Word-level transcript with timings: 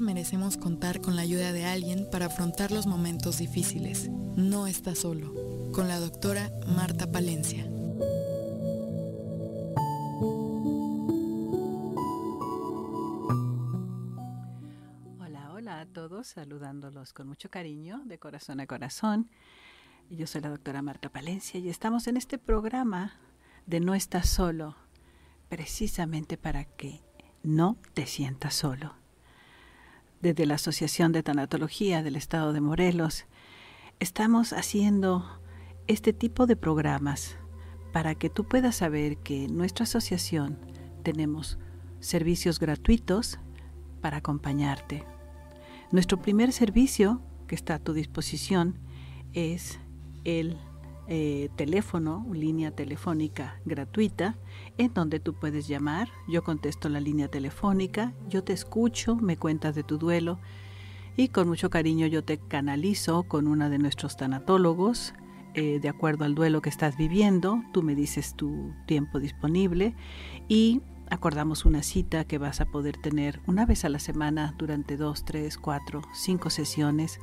Merecemos 0.00 0.56
contar 0.56 1.00
con 1.00 1.14
la 1.14 1.22
ayuda 1.22 1.52
de 1.52 1.66
alguien 1.66 2.08
para 2.10 2.26
afrontar 2.26 2.72
los 2.72 2.86
momentos 2.86 3.38
difíciles. 3.38 4.08
No 4.08 4.66
estás 4.66 4.98
solo. 4.98 5.32
Con 5.72 5.86
la 5.86 6.00
doctora 6.00 6.50
Marta 6.66 7.12
Palencia. 7.12 7.64
Hola, 15.20 15.52
hola 15.52 15.80
a 15.80 15.86
todos, 15.86 16.26
saludándolos 16.26 17.12
con 17.12 17.28
mucho 17.28 17.48
cariño, 17.48 18.02
de 18.04 18.18
corazón 18.18 18.60
a 18.60 18.66
corazón. 18.66 19.30
Yo 20.10 20.26
soy 20.26 20.40
la 20.40 20.50
doctora 20.50 20.82
Marta 20.82 21.08
Palencia 21.08 21.60
y 21.60 21.68
estamos 21.68 22.08
en 22.08 22.16
este 22.16 22.38
programa 22.38 23.12
de 23.66 23.78
No 23.78 23.94
estás 23.94 24.28
solo, 24.28 24.76
precisamente 25.48 26.36
para 26.36 26.64
que 26.64 27.00
no 27.44 27.76
te 27.94 28.06
sientas 28.06 28.54
solo 28.54 29.03
desde 30.24 30.46
la 30.46 30.54
Asociación 30.54 31.12
de 31.12 31.22
Tanatología 31.22 32.02
del 32.02 32.16
Estado 32.16 32.54
de 32.54 32.62
Morelos, 32.62 33.26
estamos 34.00 34.54
haciendo 34.54 35.38
este 35.86 36.14
tipo 36.14 36.46
de 36.46 36.56
programas 36.56 37.36
para 37.92 38.14
que 38.14 38.30
tú 38.30 38.44
puedas 38.44 38.76
saber 38.76 39.18
que 39.18 39.44
en 39.44 39.54
nuestra 39.58 39.82
asociación 39.82 40.58
tenemos 41.02 41.58
servicios 42.00 42.58
gratuitos 42.58 43.38
para 44.00 44.16
acompañarte. 44.16 45.04
Nuestro 45.92 46.22
primer 46.22 46.52
servicio 46.52 47.20
que 47.46 47.54
está 47.54 47.74
a 47.74 47.78
tu 47.78 47.92
disposición 47.92 48.78
es 49.34 49.78
el 50.24 50.56
eh, 51.06 51.50
teléfono, 51.56 52.26
línea 52.32 52.70
telefónica 52.70 53.60
gratuita, 53.64 54.38
en 54.78 54.94
donde 54.94 55.20
tú 55.20 55.34
puedes 55.34 55.68
llamar, 55.68 56.08
yo 56.28 56.42
contesto 56.42 56.88
la 56.88 57.00
línea 57.00 57.28
telefónica, 57.28 58.14
yo 58.28 58.42
te 58.42 58.52
escucho, 58.52 59.16
me 59.16 59.36
cuentas 59.36 59.74
de 59.74 59.82
tu 59.82 59.98
duelo 59.98 60.38
y 61.16 61.28
con 61.28 61.48
mucho 61.48 61.70
cariño 61.70 62.06
yo 62.06 62.24
te 62.24 62.38
canalizo 62.38 63.24
con 63.24 63.46
una 63.46 63.68
de 63.68 63.78
nuestros 63.78 64.16
tanatólogos, 64.16 65.14
eh, 65.54 65.78
de 65.80 65.88
acuerdo 65.88 66.24
al 66.24 66.34
duelo 66.34 66.62
que 66.62 66.70
estás 66.70 66.96
viviendo, 66.96 67.62
tú 67.72 67.82
me 67.82 67.94
dices 67.94 68.34
tu 68.34 68.72
tiempo 68.86 69.20
disponible 69.20 69.94
y 70.48 70.80
acordamos 71.10 71.64
una 71.64 71.82
cita 71.82 72.24
que 72.24 72.38
vas 72.38 72.60
a 72.60 72.66
poder 72.66 72.96
tener 72.96 73.40
una 73.46 73.66
vez 73.66 73.84
a 73.84 73.88
la 73.88 73.98
semana 73.98 74.54
durante 74.58 74.96
dos, 74.96 75.24
tres, 75.24 75.58
cuatro, 75.58 76.02
cinco 76.12 76.50
sesiones, 76.50 77.20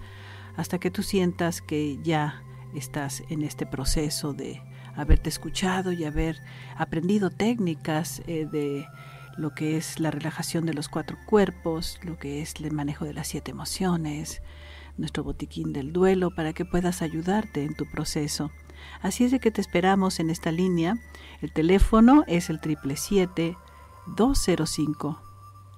hasta 0.55 0.79
que 0.79 0.91
tú 0.91 1.03
sientas 1.03 1.61
que 1.61 1.99
ya 2.03 2.43
estás 2.75 3.23
en 3.29 3.43
este 3.43 3.65
proceso 3.65 4.33
de 4.33 4.61
haberte 4.95 5.29
escuchado 5.29 5.91
y 5.91 6.05
haber 6.05 6.37
aprendido 6.77 7.29
técnicas 7.29 8.21
eh, 8.27 8.47
de 8.51 8.87
lo 9.37 9.53
que 9.53 9.77
es 9.77 9.99
la 9.99 10.09
relajación 10.11 10.65
de 10.65 10.73
los 10.73 10.89
cuatro 10.89 11.17
cuerpos, 11.25 11.99
lo 12.03 12.17
que 12.17 12.41
es 12.41 12.55
el 12.55 12.71
manejo 12.71 13.05
de 13.05 13.13
las 13.13 13.27
siete 13.27 13.51
emociones, 13.51 14.41
nuestro 14.97 15.23
botiquín 15.23 15.71
del 15.73 15.93
duelo, 15.93 16.31
para 16.35 16.53
que 16.53 16.65
puedas 16.65 17.01
ayudarte 17.01 17.63
en 17.63 17.75
tu 17.75 17.89
proceso. 17.89 18.51
Así 19.01 19.23
es 19.23 19.31
de 19.31 19.39
que 19.39 19.51
te 19.51 19.61
esperamos 19.61 20.19
en 20.19 20.29
esta 20.29 20.51
línea. 20.51 20.97
El 21.41 21.53
teléfono 21.53 22.25
es 22.27 22.49
el 22.49 22.59
777-205 22.59 25.17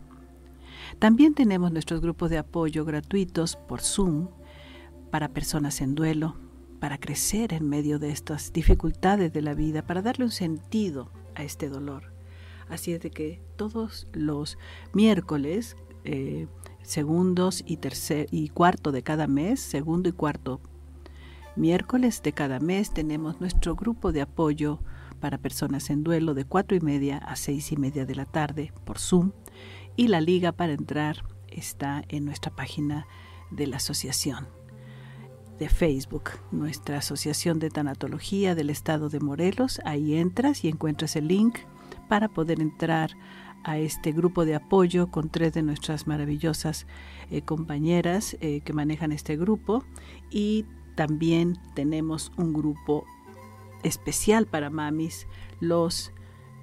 También 1.00 1.34
tenemos 1.34 1.72
nuestros 1.72 2.02
grupos 2.02 2.30
de 2.30 2.38
apoyo 2.38 2.86
gratuitos 2.86 3.56
por 3.56 3.82
Zoom 3.82 4.30
para 5.12 5.30
personas 5.30 5.82
en 5.82 5.96
duelo, 5.96 6.36
para 6.80 6.98
crecer 6.98 7.54
en 7.54 7.68
medio 7.68 8.00
de 8.00 8.12
estas 8.12 8.54
dificultades 8.54 9.34
de 9.34 9.42
la 9.42 9.54
vida, 9.54 9.82
para 9.82 10.02
darle 10.02 10.26
un 10.26 10.32
sentido 10.32 11.12
a 11.36 11.44
este 11.44 11.70
dolor. 11.70 12.14
Así 12.70 12.94
es 12.94 13.02
de 13.02 13.12
que 13.12 13.42
todos 13.56 14.08
los 14.14 14.58
miércoles, 14.94 15.76
eh, 16.04 16.48
segundos 16.82 17.64
y 17.66 17.80
y 18.32 18.50
cuarto 18.50 18.92
de 18.92 19.04
cada 19.04 19.28
mes, 19.28 19.60
segundo 19.60 20.10
y 20.10 20.12
cuarto 20.12 20.62
miércoles 21.56 22.22
de 22.22 22.34
cada 22.34 22.60
mes, 22.60 22.92
tenemos 22.94 23.40
nuestro 23.40 23.76
grupo 23.76 24.12
de 24.12 24.22
apoyo 24.22 24.80
para 25.20 25.38
personas 25.38 25.90
en 25.90 26.04
duelo 26.04 26.34
de 26.34 26.46
cuatro 26.46 26.78
y 26.78 26.82
media 26.82 27.18
a 27.18 27.36
seis 27.36 27.72
y 27.72 27.78
media 27.78 28.06
de 28.06 28.16
la 28.16 28.26
tarde 28.26 28.72
por 28.86 29.00
Zoom 29.00 29.32
y 29.96 30.08
la 30.08 30.22
liga 30.22 30.52
para 30.52 30.74
entrar 30.74 31.24
está 31.48 32.04
en 32.10 32.26
nuestra 32.26 32.56
página 32.56 33.08
de 33.52 33.68
la 33.68 33.78
asociación 33.78 34.48
de 35.60 35.70
Facebook, 35.70 36.32
nuestra 36.52 36.98
Asociación 36.98 37.60
de 37.60 37.70
Tanatología 37.70 38.56
del 38.56 38.70
Estado 38.70 39.10
de 39.10 39.20
Morelos. 39.20 39.80
Ahí 39.86 40.16
entras 40.16 40.64
y 40.66 40.68
encuentras 40.68 41.16
el 41.16 41.28
link 41.30 41.60
para 42.10 42.28
poder 42.28 42.62
entrar 42.62 43.12
a 43.64 43.78
este 43.80 44.12
grupo 44.12 44.46
de 44.46 44.56
apoyo 44.56 45.10
con 45.10 45.30
tres 45.30 45.54
de 45.54 45.64
nuestras 45.64 46.08
maravillosas 46.08 46.86
eh, 47.32 47.42
compañeras 47.42 48.38
eh, 48.42 48.62
que 48.62 48.74
manejan 48.74 49.12
este 49.12 49.38
grupo 49.38 49.84
y 50.30 50.66
también 50.96 51.58
tenemos 51.74 52.32
un 52.38 52.54
grupo 52.54 53.06
especial 53.86 54.48
para 54.48 54.70
mamis 54.70 55.28
los 55.60 56.12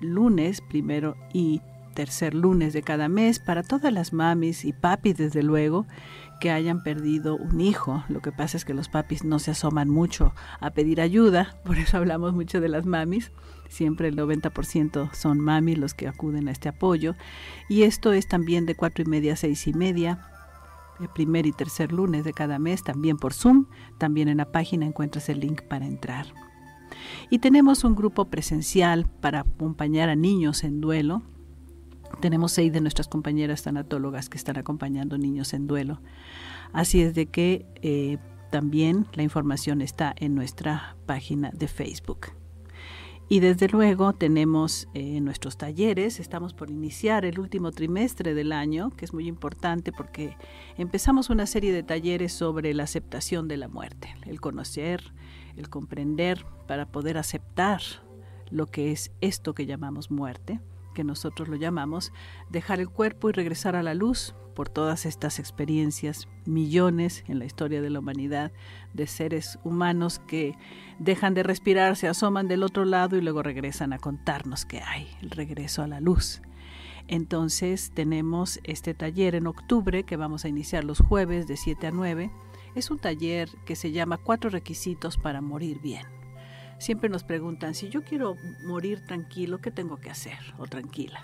lunes, 0.00 0.60
primero 0.60 1.16
y 1.32 1.62
tercer 1.94 2.34
lunes 2.34 2.72
de 2.72 2.82
cada 2.82 3.08
mes, 3.08 3.38
para 3.38 3.62
todas 3.62 3.92
las 3.92 4.12
mamis 4.12 4.64
y 4.64 4.72
papis, 4.72 5.16
desde 5.16 5.42
luego, 5.42 5.86
que 6.40 6.50
hayan 6.50 6.82
perdido 6.82 7.36
un 7.36 7.60
hijo. 7.60 8.02
Lo 8.08 8.20
que 8.20 8.32
pasa 8.32 8.56
es 8.56 8.64
que 8.64 8.74
los 8.74 8.88
papis 8.88 9.24
no 9.24 9.38
se 9.38 9.52
asoman 9.52 9.88
mucho 9.88 10.34
a 10.60 10.70
pedir 10.70 11.00
ayuda, 11.00 11.56
por 11.64 11.78
eso 11.78 11.98
hablamos 11.98 12.34
mucho 12.34 12.60
de 12.60 12.68
las 12.68 12.86
mamis. 12.86 13.30
Siempre 13.68 14.08
el 14.08 14.16
90% 14.16 15.12
son 15.14 15.38
mamis 15.38 15.78
los 15.78 15.94
que 15.94 16.08
acuden 16.08 16.48
a 16.48 16.50
este 16.50 16.68
apoyo. 16.68 17.14
Y 17.68 17.84
esto 17.84 18.12
es 18.12 18.26
también 18.26 18.66
de 18.66 18.74
cuatro 18.74 19.04
y 19.04 19.06
media 19.06 19.34
a 19.34 19.36
seis 19.36 19.66
y 19.66 19.72
media, 19.72 20.26
el 21.00 21.08
primer 21.08 21.46
y 21.46 21.52
tercer 21.52 21.92
lunes 21.92 22.24
de 22.24 22.32
cada 22.32 22.58
mes, 22.58 22.82
también 22.82 23.16
por 23.16 23.32
Zoom. 23.32 23.66
También 23.98 24.28
en 24.28 24.38
la 24.38 24.50
página 24.50 24.84
encuentras 24.84 25.28
el 25.28 25.40
link 25.40 25.62
para 25.62 25.86
entrar. 25.86 26.26
Y 27.30 27.38
tenemos 27.38 27.84
un 27.84 27.94
grupo 27.94 28.26
presencial 28.26 29.06
para 29.06 29.40
acompañar 29.40 30.08
a 30.08 30.16
niños 30.16 30.64
en 30.64 30.80
duelo. 30.80 31.22
Tenemos 32.20 32.52
seis 32.52 32.72
de 32.72 32.80
nuestras 32.80 33.08
compañeras 33.08 33.62
tanatólogas 33.62 34.28
que 34.28 34.38
están 34.38 34.58
acompañando 34.58 35.18
niños 35.18 35.54
en 35.54 35.66
duelo. 35.66 36.00
Así 36.72 37.00
es 37.00 37.14
de 37.14 37.26
que 37.26 37.66
eh, 37.82 38.18
también 38.50 39.06
la 39.14 39.22
información 39.22 39.80
está 39.80 40.14
en 40.18 40.34
nuestra 40.34 40.96
página 41.06 41.50
de 41.52 41.68
Facebook. 41.68 42.28
Y 43.32 43.40
desde 43.40 43.66
luego 43.68 44.12
tenemos 44.12 44.88
eh, 44.92 45.18
nuestros 45.22 45.56
talleres, 45.56 46.20
estamos 46.20 46.52
por 46.52 46.70
iniciar 46.70 47.24
el 47.24 47.40
último 47.40 47.70
trimestre 47.70 48.34
del 48.34 48.52
año, 48.52 48.90
que 48.90 49.06
es 49.06 49.14
muy 49.14 49.26
importante 49.26 49.90
porque 49.90 50.36
empezamos 50.76 51.30
una 51.30 51.46
serie 51.46 51.72
de 51.72 51.82
talleres 51.82 52.34
sobre 52.34 52.74
la 52.74 52.82
aceptación 52.82 53.48
de 53.48 53.56
la 53.56 53.68
muerte, 53.68 54.14
el 54.26 54.38
conocer, 54.38 55.14
el 55.56 55.68
comprender 55.68 56.44
para 56.66 56.86
poder 56.86 57.18
aceptar 57.18 57.80
lo 58.50 58.66
que 58.66 58.92
es 58.92 59.12
esto 59.20 59.54
que 59.54 59.66
llamamos 59.66 60.10
muerte, 60.10 60.60
que 60.94 61.04
nosotros 61.04 61.48
lo 61.48 61.56
llamamos 61.56 62.12
dejar 62.50 62.80
el 62.80 62.90
cuerpo 62.90 63.28
y 63.28 63.32
regresar 63.32 63.76
a 63.76 63.82
la 63.82 63.94
luz 63.94 64.34
por 64.54 64.68
todas 64.68 65.06
estas 65.06 65.38
experiencias, 65.38 66.28
millones 66.44 67.24
en 67.26 67.38
la 67.38 67.46
historia 67.46 67.80
de 67.80 67.90
la 67.90 68.00
humanidad 68.00 68.52
de 68.92 69.06
seres 69.06 69.58
humanos 69.64 70.20
que 70.26 70.54
dejan 70.98 71.34
de 71.34 71.42
respirar, 71.42 71.96
se 71.96 72.08
asoman 72.08 72.48
del 72.48 72.62
otro 72.62 72.84
lado 72.84 73.16
y 73.16 73.22
luego 73.22 73.42
regresan 73.42 73.92
a 73.94 73.98
contarnos 73.98 74.66
que 74.66 74.80
hay 74.80 75.08
el 75.22 75.30
regreso 75.30 75.82
a 75.82 75.86
la 75.86 76.00
luz. 76.00 76.42
Entonces 77.08 77.90
tenemos 77.94 78.60
este 78.64 78.94
taller 78.94 79.34
en 79.34 79.46
octubre 79.46 80.04
que 80.04 80.16
vamos 80.16 80.44
a 80.44 80.48
iniciar 80.48 80.84
los 80.84 81.00
jueves 81.00 81.46
de 81.46 81.56
7 81.56 81.88
a 81.88 81.90
9 81.90 82.30
es 82.74 82.90
un 82.90 82.98
taller 82.98 83.48
que 83.64 83.76
se 83.76 83.92
llama 83.92 84.18
Cuatro 84.18 84.50
requisitos 84.50 85.16
para 85.16 85.40
morir 85.40 85.80
bien. 85.80 86.06
Siempre 86.78 87.08
nos 87.08 87.22
preguntan, 87.22 87.74
si 87.74 87.88
yo 87.88 88.02
quiero 88.02 88.36
morir 88.64 89.04
tranquilo, 89.04 89.58
¿qué 89.58 89.70
tengo 89.70 89.98
que 89.98 90.10
hacer? 90.10 90.38
O 90.58 90.66
tranquila. 90.66 91.22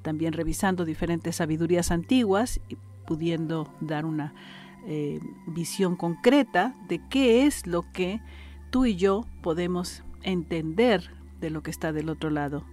También 0.00 0.32
revisando 0.32 0.86
diferentes 0.86 1.36
sabidurías 1.36 1.90
antiguas 1.90 2.58
y 2.70 2.78
pudiendo 3.06 3.68
dar 3.82 4.06
una 4.06 4.32
eh, 4.86 5.20
visión 5.46 5.94
concreta 5.94 6.74
de 6.88 7.06
qué 7.10 7.44
es 7.44 7.66
lo 7.66 7.84
que 7.92 8.22
tú 8.70 8.86
y 8.86 8.96
yo 8.96 9.26
podemos 9.42 10.04
entender 10.22 11.10
de 11.38 11.50
lo 11.50 11.62
que 11.62 11.70
está 11.70 11.92
del 11.92 12.08
otro 12.08 12.30
lado 12.30 12.64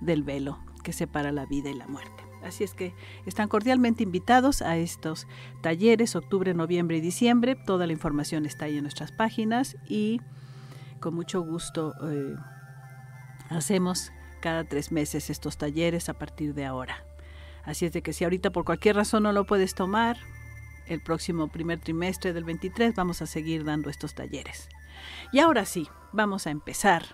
del 0.00 0.24
velo 0.24 0.58
que 0.82 0.92
separa 0.92 1.30
la 1.30 1.46
vida 1.46 1.70
y 1.70 1.74
la 1.74 1.86
muerte. 1.86 2.21
Así 2.42 2.64
es 2.64 2.74
que 2.74 2.94
están 3.24 3.48
cordialmente 3.48 4.02
invitados 4.02 4.62
a 4.62 4.76
estos 4.76 5.26
talleres, 5.60 6.16
octubre, 6.16 6.54
noviembre 6.54 6.96
y 6.96 7.00
diciembre. 7.00 7.54
Toda 7.54 7.86
la 7.86 7.92
información 7.92 8.46
está 8.46 8.64
ahí 8.64 8.76
en 8.76 8.82
nuestras 8.82 9.12
páginas 9.12 9.76
y 9.88 10.20
con 11.00 11.14
mucho 11.14 11.42
gusto 11.42 11.94
eh, 12.10 12.34
hacemos 13.48 14.12
cada 14.40 14.64
tres 14.64 14.90
meses 14.90 15.30
estos 15.30 15.56
talleres 15.56 16.08
a 16.08 16.14
partir 16.14 16.54
de 16.54 16.64
ahora. 16.64 17.04
Así 17.64 17.86
es 17.86 17.92
de 17.92 18.02
que 18.02 18.12
si 18.12 18.24
ahorita 18.24 18.50
por 18.50 18.64
cualquier 18.64 18.96
razón 18.96 19.22
no 19.22 19.32
lo 19.32 19.46
puedes 19.46 19.74
tomar, 19.74 20.16
el 20.86 21.00
próximo 21.00 21.48
primer 21.48 21.78
trimestre 21.78 22.32
del 22.32 22.44
23 22.44 22.94
vamos 22.94 23.22
a 23.22 23.26
seguir 23.26 23.64
dando 23.64 23.88
estos 23.88 24.14
talleres. 24.14 24.68
Y 25.32 25.38
ahora 25.38 25.64
sí, 25.64 25.88
vamos 26.12 26.46
a 26.46 26.50
empezar 26.50 27.04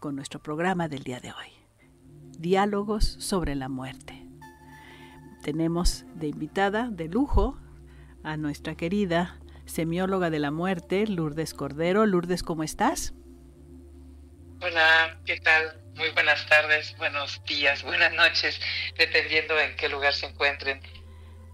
con 0.00 0.16
nuestro 0.16 0.40
programa 0.40 0.88
del 0.88 1.04
día 1.04 1.20
de 1.20 1.32
hoy. 1.32 1.48
Diálogos 2.38 3.04
sobre 3.04 3.54
la 3.54 3.68
muerte. 3.68 4.17
Tenemos 5.48 6.04
de 6.14 6.26
invitada 6.26 6.88
de 6.90 7.08
lujo 7.08 7.58
a 8.22 8.36
nuestra 8.36 8.74
querida 8.74 9.38
semióloga 9.64 10.28
de 10.28 10.38
la 10.38 10.50
muerte, 10.50 11.06
Lourdes 11.06 11.54
Cordero. 11.54 12.04
Lourdes, 12.04 12.42
¿cómo 12.42 12.64
estás? 12.64 13.14
Hola, 14.60 15.18
¿qué 15.24 15.40
tal? 15.40 15.80
Muy 15.94 16.10
buenas 16.10 16.46
tardes, 16.48 16.94
buenos 16.98 17.42
días, 17.46 17.82
buenas 17.82 18.12
noches, 18.12 18.60
dependiendo 18.98 19.58
en 19.58 19.74
qué 19.76 19.88
lugar 19.88 20.12
se 20.12 20.26
encuentren. 20.26 20.82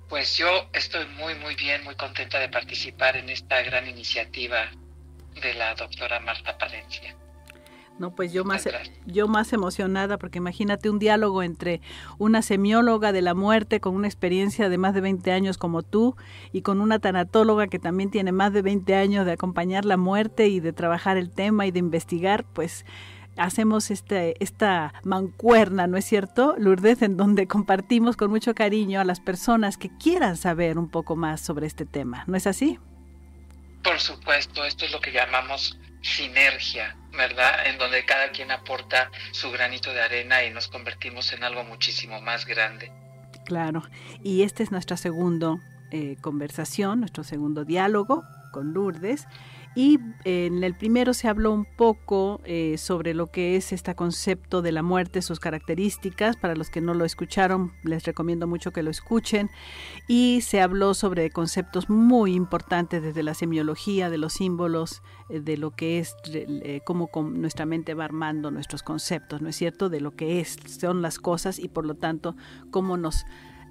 Pues 0.09 0.37
yo 0.37 0.69
estoy 0.73 1.07
muy, 1.11 1.37
muy 1.37 1.55
bien, 1.55 1.85
muy 1.85 1.95
contenta 1.95 2.41
de 2.41 2.49
participar 2.49 3.17
en 3.17 3.29
esta 3.29 3.63
gran 3.63 3.87
iniciativa 3.87 4.73
de 5.41 5.55
la 5.55 5.77
doctora 5.77 6.19
Marta 6.19 6.59
Palencia. 6.59 7.15
No, 7.99 8.15
pues 8.15 8.33
yo 8.33 8.45
más, 8.45 8.69
yo 9.07 9.29
más 9.29 9.53
emocionada, 9.53 10.19
porque 10.19 10.39
imagínate 10.39 10.91
un 10.91 10.99
diálogo 10.99 11.45
entre 11.45 11.81
una 12.19 12.43
semióloga 12.43 13.13
de 13.13 13.23
la 13.23 13.35
muerte 13.35 13.81
con 13.81 13.95
una 13.95 14.09
experiencia 14.09 14.69
de 14.69 14.79
más 14.79 14.95
de 14.95 15.01
20 15.01 15.31
años 15.31 15.59
como 15.59 15.83
tú 15.83 16.17
y 16.53 16.63
con 16.63 16.81
una 16.81 16.99
tanatóloga 16.99 17.69
que 17.69 17.79
también 17.79 18.11
tiene 18.11 18.33
más 18.33 18.53
de 18.53 18.63
20 18.63 18.97
años 18.97 19.27
de 19.27 19.33
acompañar 19.33 19.85
la 19.85 19.97
muerte 19.97 20.49
y 20.49 20.59
de 20.59 20.73
trabajar 20.73 21.17
el 21.17 21.31
tema 21.31 21.67
y 21.67 21.71
de 21.71 21.79
investigar, 21.79 22.45
pues 22.53 22.85
hacemos 23.37 23.91
este, 23.91 24.43
esta 24.43 24.95
mancuerna, 25.05 25.87
¿no 25.87 25.97
es 25.97 26.05
cierto, 26.05 26.55
Lourdes? 26.59 27.03
En 27.03 27.17
donde 27.17 27.47
compartimos 27.47 28.17
con 28.17 28.31
mucho 28.31 28.55
cariño 28.55 29.01
a 29.01 29.05
las 29.05 29.21
personas 29.21 29.77
que 29.77 29.91
quieran 29.97 30.37
saber 30.37 30.79
un 30.79 30.89
poco 30.89 31.17
más 31.17 31.41
sobre 31.41 31.67
este 31.67 31.87
tema, 31.87 32.25
¿no 32.27 32.37
es 32.37 32.47
así? 32.47 32.79
Por 33.83 34.01
supuesto, 34.01 34.65
esto 34.65 34.85
es 34.85 34.93
lo 34.93 35.01
que 35.01 35.13
llamamos 35.13 35.79
sinergia, 36.03 36.97
¿verdad? 37.17 37.67
En 37.67 37.79
donde 37.79 38.05
cada 38.05 38.31
quien 38.31 38.51
aporta 38.51 39.11
su 39.33 39.51
granito 39.51 39.93
de 39.93 40.03
arena 40.03 40.45
y 40.45 40.51
nos 40.51 40.69
convertimos 40.69 41.33
en 41.33 41.45
algo 41.45 41.65
muchísimo 41.65 42.21
más 42.21 42.47
grande. 42.47 42.93
Claro, 43.45 43.83
y 44.23 44.43
esta 44.43 44.63
es 44.63 44.71
nuestra 44.71 44.97
segunda 44.97 45.57
eh, 45.91 46.17
conversación, 46.21 47.01
nuestro 47.01 47.25
segundo 47.25 47.65
diálogo 47.65 48.25
con 48.53 48.73
Lourdes. 48.73 49.27
Y 49.77 49.99
en 50.25 50.63
el 50.63 50.75
primero 50.75 51.15
se 51.15 51.27
habló 51.27 51.53
un 51.53 51.65
poco 51.65 52.41
eh, 52.45 52.77
sobre 52.79 53.13
lo 53.13 53.27
que 53.27 53.57
es 53.57 53.73
este 53.73 53.95
concepto 53.97 54.63
de 54.63 54.71
la 54.71 54.83
muerte, 54.83 55.21
sus 55.21 55.41
características. 55.41 56.37
Para 56.37 56.55
los 56.55 56.71
que 56.71 56.81
no 56.81 56.95
lo 56.95 57.05
escucharon, 57.05 57.73
les 57.83 58.05
recomiendo 58.05 58.47
mucho 58.47 58.71
que 58.71 58.85
lo 58.85 58.91
escuchen. 58.91 59.51
Y 60.07 60.43
se 60.43 60.61
habló 60.61 60.95
sobre 60.95 61.31
conceptos 61.31 61.91
muy 61.91 62.35
importantes 62.35 63.03
desde 63.03 63.25
la 63.25 63.35
semiología, 63.35 64.11
de 64.11 64.19
los 64.19 64.35
símbolos, 64.35 65.03
eh, 65.29 65.41
de 65.41 65.57
lo 65.57 65.73
que 65.73 65.99
es, 65.99 66.15
eh, 66.33 66.81
cómo 66.87 67.11
nuestra 67.23 67.67
mente 67.67 67.95
va 67.95 68.05
armando 68.05 68.53
nuestros 68.53 68.85
conceptos, 68.85 69.43
¿no 69.43 69.49
es 69.49 69.57
cierto? 69.57 69.89
De 69.89 70.01
lo 70.01 70.15
que 70.15 70.41
es, 70.41 70.57
son 70.67 71.03
las 71.03 71.19
cosas 71.19 71.59
y 71.59 71.69
por 71.69 71.85
lo 71.85 71.97
tanto 71.97 72.37
cómo 72.71 72.97
nos 72.97 73.25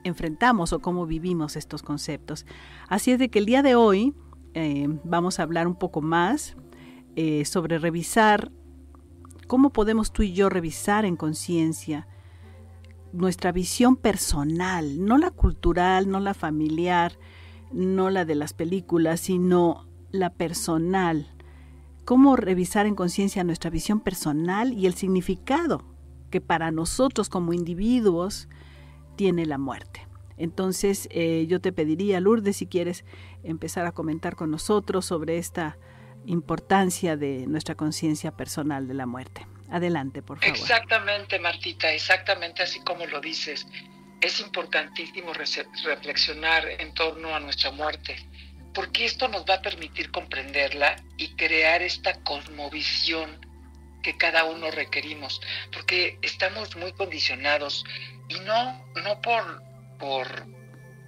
enfrentamos 0.04 0.74
o 0.74 0.80
cómo 0.80 1.06
vivimos 1.06 1.56
estos 1.56 1.82
conceptos. 1.82 2.46
Así 2.90 3.12
es 3.12 3.20
de 3.20 3.30
que 3.30 3.40
el 3.40 3.46
día 3.46 3.64
de 3.64 3.76
hoy 3.76 4.14
eh, 4.54 4.88
vamos 5.04 5.40
a 5.40 5.44
hablar 5.44 5.68
un 5.68 5.76
poco 5.76 6.02
más 6.02 6.56
eh, 7.16 7.46
sobre 7.46 7.78
revisar 7.78 8.52
cómo 9.48 9.72
podemos 9.72 10.12
tú 10.12 10.24
y 10.24 10.34
yo 10.34 10.50
revisar 10.50 11.06
en 11.06 11.16
conciencia 11.16 12.08
nuestra 13.12 13.52
visión 13.52 13.96
personal, 13.96 15.06
no 15.06 15.18
la 15.18 15.30
cultural, 15.32 16.10
no 16.10 16.20
la 16.20 16.34
familiar, 16.34 17.18
no 17.72 18.10
la 18.10 18.26
de 18.26 18.36
las 18.36 18.54
películas, 18.54 19.20
sino 19.20 19.88
la 20.12 20.32
personal. 20.32 21.28
Cómo 22.06 22.36
revisar 22.36 22.86
en 22.86 22.96
conciencia 22.96 23.44
nuestra 23.44 23.70
visión 23.70 24.00
personal 24.00 24.74
y 24.74 24.88
el 24.88 24.96
significado 24.96 25.84
que 26.32 26.42
para 26.42 26.72
nosotros 26.72 27.30
como 27.30 27.54
individuos 27.54 28.50
tiene 29.16 29.46
la 29.46 29.60
muerte. 29.60 30.08
Entonces 30.38 31.08
eh, 31.12 31.46
yo 31.48 31.62
te 31.62 31.72
pediría, 31.72 32.20
Lourdes, 32.20 32.58
si 32.58 32.66
quieres 32.66 33.06
empezar 33.44 33.86
a 33.86 33.92
comentar 33.92 34.36
con 34.36 34.52
nosotros 34.52 35.06
sobre 35.06 35.38
esta 35.38 35.78
importancia 36.26 37.18
de 37.18 37.46
nuestra 37.48 37.76
conciencia 37.76 38.32
personal 38.32 38.88
de 38.88 38.94
la 38.94 39.06
muerte. 39.06 39.46
Adelante, 39.70 40.22
por 40.22 40.40
favor. 40.40 40.56
Exactamente, 40.56 41.40
Martita, 41.40 41.92
exactamente 41.92 42.64
así 42.64 42.80
como 42.82 43.06
lo 43.06 43.20
dices. 43.20 43.68
Es 44.22 44.40
importantísimo 44.40 45.34
reflexionar 45.34 46.66
en 46.80 46.94
torno 46.94 47.36
a 47.36 47.40
nuestra 47.40 47.72
muerte, 47.72 48.16
porque 48.74 49.06
esto 49.06 49.28
nos 49.28 49.46
va 49.46 49.56
a 49.56 49.62
permitir 49.62 50.12
comprenderla 50.12 50.96
y 51.18 51.30
crear 51.36 51.82
esta 51.82 52.14
cosmovisión 52.24 53.46
que 54.02 54.18
cada 54.18 54.46
uno 54.46 54.70
requerimos, 54.72 55.42
porque 55.72 56.18
estamos 56.22 56.76
muy 56.76 56.92
condicionados 56.94 57.86
y 58.30 58.40
no, 58.42 58.86
no 59.04 59.22
por 59.22 59.62
por, 60.04 60.28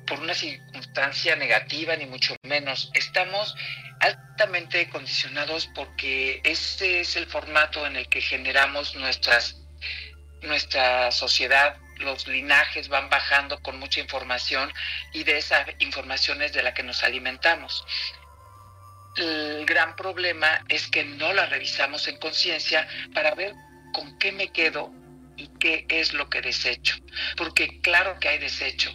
por 0.06 0.20
una 0.20 0.34
circunstancia 0.34 1.36
negativa, 1.36 1.96
ni 1.96 2.06
mucho 2.06 2.36
menos. 2.44 2.92
Estamos 2.94 3.56
altamente 4.00 4.90
condicionados 4.90 5.68
porque 5.74 6.42
ese 6.44 7.02
es 7.02 7.16
el 7.16 7.26
formato 7.26 7.86
en 7.86 7.96
el 7.96 8.08
que 8.10 8.22
generamos 8.22 8.96
nuestras, 8.96 9.62
nuestra 10.42 11.12
sociedad. 11.12 11.78
Los 11.98 12.28
linajes 12.28 12.90
van 12.90 13.10
bajando 13.10 13.62
con 13.62 13.80
mucha 13.80 14.02
información 14.02 14.72
y 15.14 15.24
de 15.24 15.38
esa 15.38 15.66
información 15.80 16.42
es 16.42 16.54
de 16.54 16.64
la 16.64 16.74
que 16.74 16.84
nos 16.84 17.04
alimentamos. 17.04 17.86
El 19.16 19.66
gran 19.66 19.96
problema 19.96 20.66
es 20.68 20.88
que 20.88 21.06
no 21.06 21.32
la 21.32 21.46
revisamos 21.46 22.08
en 22.10 22.18
conciencia 22.18 22.86
para 23.14 23.34
ver 23.34 23.54
con 23.94 24.20
qué 24.20 24.34
me 24.34 24.52
quedo 24.52 24.92
y 25.38 25.48
qué 25.58 25.86
es 25.88 26.14
lo 26.14 26.30
que 26.30 26.42
desecho. 26.42 26.98
Porque 27.38 27.80
claro 27.82 28.20
que 28.20 28.28
hay 28.28 28.40
desecho. 28.40 28.94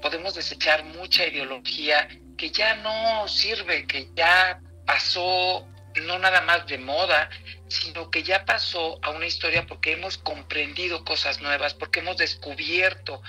Podemos 0.00 0.34
desechar 0.34 0.84
mucha 0.84 1.26
ideología 1.26 2.08
que 2.36 2.50
ya 2.50 2.76
no 2.76 3.28
sirve, 3.28 3.86
que 3.86 4.08
ya 4.14 4.60
pasó 4.86 5.66
no 5.96 6.18
nada 6.18 6.40
más 6.42 6.66
de 6.66 6.78
moda, 6.78 7.28
sino 7.68 8.10
que 8.10 8.22
ya 8.22 8.44
pasó 8.44 8.98
a 9.02 9.10
una 9.10 9.26
historia 9.26 9.66
porque 9.66 9.92
hemos 9.92 10.18
comprendido 10.18 11.04
cosas 11.04 11.40
nuevas, 11.40 11.74
porque 11.74 12.00
hemos 12.00 12.16
descubierto 12.16 13.22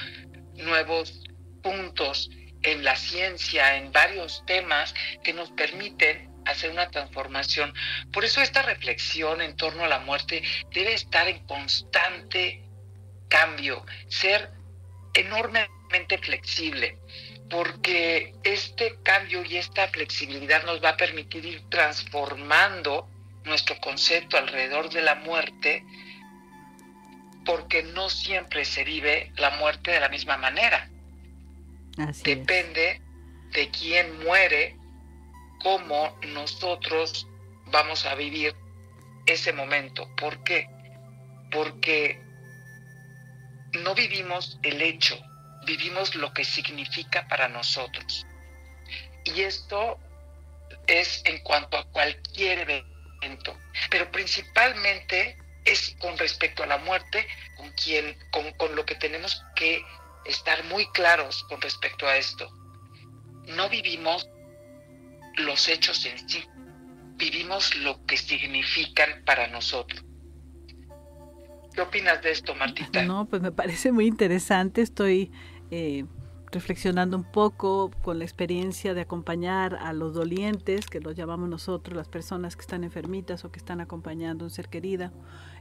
nuevos 0.54 1.24
puntos 1.62 2.30
en 2.64 2.84
la 2.84 2.96
ciencia, 2.96 3.78
en 3.78 3.92
varios 3.92 4.44
temas 4.46 4.94
que 5.24 5.34
nos 5.34 5.50
permiten 5.52 6.32
hacer 6.46 6.72
una 6.72 6.90
transformación. 6.90 7.74
Por 8.12 8.26
eso 8.26 8.42
esta 8.42 8.62
reflexión 8.62 9.42
en 9.42 9.56
torno 9.56 9.84
a 9.84 9.90
la 9.90 10.00
muerte 10.00 10.44
debe 10.72 10.94
estar 10.94 11.28
en 11.28 11.46
constante 11.46 12.64
cambio, 13.28 13.86
ser 14.08 14.52
enormemente 15.14 15.81
flexible, 16.22 16.98
porque 17.50 18.34
este 18.44 18.98
cambio 19.04 19.44
y 19.44 19.58
esta 19.58 19.88
flexibilidad 19.90 20.64
nos 20.66 20.84
va 20.84 20.90
a 20.90 20.98
permitir 20.98 21.46
ir 21.46 21.62
transformando 21.70 23.10
nuestro 23.44 23.78
concepto 23.80 24.38
alrededor 24.38 24.90
de 24.90 25.02
la 25.02 25.16
muerte, 25.16 25.84
porque 27.46 27.84
no 27.84 28.10
siempre 28.10 28.66
se 28.66 28.84
vive 28.84 29.32
la 29.36 29.52
muerte 29.52 29.92
de 29.92 30.00
la 30.00 30.10
misma 30.10 30.38
manera. 30.38 30.90
Depende 32.24 33.02
de 33.52 33.70
quién 33.70 34.24
muere, 34.24 34.78
cómo 35.62 36.18
nosotros 36.34 37.28
vamos 37.66 38.06
a 38.06 38.16
vivir 38.16 38.56
ese 39.26 39.52
momento. 39.54 40.08
¿Por 40.16 40.44
qué? 40.44 40.68
Porque 41.52 42.22
no 43.84 43.96
vivimos 43.96 44.60
el 44.64 44.82
hecho, 44.82 45.20
vivimos 45.66 46.16
lo 46.16 46.34
que 46.34 46.44
significa 46.44 47.28
para 47.28 47.48
nosotros. 47.48 48.26
Y 49.26 49.42
esto 49.42 50.00
es 50.88 51.22
en 51.26 51.40
cuanto 51.44 51.78
a 51.78 51.86
cualquier 51.92 52.86
evento, 53.22 53.58
pero 53.90 54.12
principalmente 54.12 55.38
es 55.66 55.96
con 56.00 56.18
respecto 56.18 56.64
a 56.64 56.68
la 56.68 56.78
muerte, 56.80 57.28
con 57.56 57.72
quien, 57.74 58.18
con, 58.32 58.52
con 58.54 58.76
lo 58.76 58.86
que 58.86 58.96
tenemos 58.96 59.44
que 59.56 59.84
estar 60.26 60.64
muy 60.66 60.86
claros 60.88 61.44
con 61.44 61.62
respecto 61.62 62.08
a 62.08 62.18
esto. 62.18 62.50
No 63.48 63.70
vivimos 63.70 64.28
los 65.38 65.68
hechos 65.68 66.06
en 66.06 66.28
sí, 66.28 66.44
vivimos 67.16 67.76
lo 67.78 68.04
que 68.06 68.18
significan 68.18 69.24
para 69.26 69.48
nosotros. 69.48 70.04
¿Qué 71.74 71.82
opinas 71.82 72.22
de 72.22 72.32
esto, 72.32 72.54
Martita? 72.54 73.04
No, 73.04 73.28
pues 73.30 73.42
me 73.42 73.52
parece 73.52 73.92
muy 73.92 74.06
interesante. 74.06 74.82
Estoy 74.82 75.32
eh, 75.72 76.06
reflexionando 76.52 77.16
un 77.18 77.24
poco 77.24 77.92
con 78.02 78.20
la 78.20 78.26
experiencia 78.26 78.94
de 78.94 79.02
acompañar 79.02 79.76
a 79.76 79.94
los 79.94 80.14
dolientes, 80.14 80.86
que 80.86 81.00
los 81.00 81.16
llamamos 81.16 81.50
nosotros, 81.50 81.96
las 81.96 82.10
personas 82.10 82.56
que 82.56 82.62
están 82.62 82.84
enfermitas 82.84 83.46
o 83.46 83.52
que 83.52 83.60
están 83.60 83.80
acompañando 83.80 84.44
a 84.44 84.48
un 84.48 84.52
ser 84.52 84.68
querida 84.68 85.14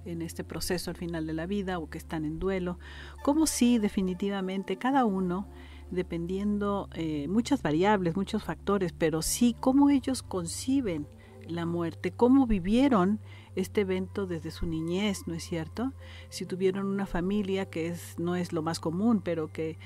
en 0.05 0.21
este 0.21 0.43
proceso 0.43 0.90
al 0.90 0.97
final 0.97 1.26
de 1.26 1.33
la 1.33 1.47
vida 1.47 1.79
o 1.79 1.88
que 1.88 1.99
están 1.99 2.25
en 2.25 2.38
duelo. 2.40 2.79
Como 3.23 3.47
sí, 3.47 3.79
definitivamente, 3.79 4.76
cada 4.76 5.05
uno 5.05 5.49
dependiendo 5.90 6.88
eh, 6.95 7.26
muchas 7.29 7.62
variables, 7.62 8.17
muchos 8.17 8.45
factores, 8.45 8.93
pero 8.93 9.23
sí 9.23 9.57
cómo 9.59 9.90
ellos 9.90 10.23
conciben 10.23 11.07
la 11.49 11.67
muerte, 11.67 12.12
cómo 12.12 12.47
vivieron 12.47 13.19
este 13.57 13.81
evento 13.81 14.26
desde 14.26 14.50
su 14.52 14.67
niñez, 14.67 15.26
¿no 15.26 15.35
es 15.35 15.43
cierto? 15.43 15.93
Si 16.29 16.47
tuvieron 16.47 16.87
una 16.87 17.07
familia 17.07 17.67
que 17.67 17.88
es, 17.88 18.19
no 18.19 18.37
es 18.37 18.52
lo 18.52 18.62
más 18.62 18.79
común, 18.79 19.21
pero 19.21 19.52
que 19.52 19.79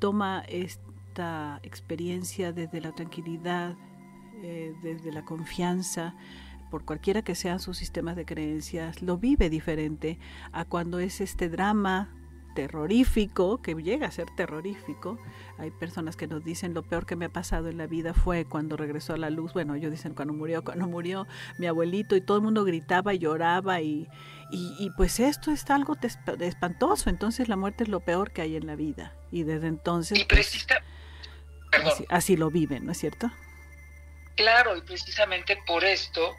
toma 0.00 0.42
esta 0.48 1.60
experiencia 1.62 2.52
desde 2.52 2.80
la 2.80 2.92
tranquilidad, 2.92 3.76
eh, 4.42 4.74
desde 4.82 5.12
la 5.12 5.24
confianza, 5.24 6.16
por 6.70 6.84
cualquiera 6.84 7.22
que 7.22 7.34
sean 7.34 7.60
sus 7.60 7.76
sistemas 7.76 8.16
de 8.16 8.24
creencias, 8.24 9.02
lo 9.02 9.18
vive 9.18 9.50
diferente 9.50 10.18
a 10.52 10.64
cuando 10.64 10.98
es 10.98 11.20
este 11.20 11.48
drama 11.48 12.08
terrorífico, 12.54 13.62
que 13.62 13.74
llega 13.74 14.06
a 14.06 14.10
ser 14.10 14.28
terrorífico. 14.36 15.18
Hay 15.58 15.70
personas 15.70 16.16
que 16.16 16.26
nos 16.26 16.44
dicen 16.44 16.74
lo 16.74 16.82
peor 16.82 17.06
que 17.06 17.16
me 17.16 17.26
ha 17.26 17.28
pasado 17.28 17.68
en 17.68 17.78
la 17.78 17.86
vida 17.86 18.14
fue 18.14 18.44
cuando 18.44 18.76
regresó 18.76 19.14
a 19.14 19.18
la 19.18 19.30
luz. 19.30 19.52
Bueno, 19.52 19.74
ellos 19.74 19.90
dicen 19.90 20.14
cuando 20.14 20.34
murió, 20.34 20.64
cuando 20.64 20.86
murió 20.86 21.26
mi 21.58 21.66
abuelito 21.66 22.16
y 22.16 22.20
todo 22.20 22.38
el 22.38 22.42
mundo 22.42 22.64
gritaba 22.64 23.14
y 23.14 23.18
lloraba 23.18 23.80
y, 23.80 24.08
y, 24.52 24.90
pues 24.96 25.20
esto 25.20 25.50
es 25.50 25.68
algo 25.70 25.96
espantoso. 26.40 27.10
Entonces 27.10 27.48
la 27.48 27.56
muerte 27.56 27.84
es 27.84 27.88
lo 27.88 28.00
peor 28.00 28.32
que 28.32 28.42
hay 28.42 28.56
en 28.56 28.66
la 28.66 28.74
vida. 28.74 29.14
Y 29.30 29.44
desde 29.44 29.68
entonces... 29.68 30.24
Pues, 30.28 30.66
así, 31.84 32.04
así 32.08 32.36
lo 32.36 32.50
viven, 32.50 32.84
¿no 32.84 32.92
es 32.92 32.98
cierto? 32.98 33.30
Claro, 34.36 34.76
y 34.76 34.82
precisamente 34.82 35.58
por 35.66 35.84
esto 35.84 36.34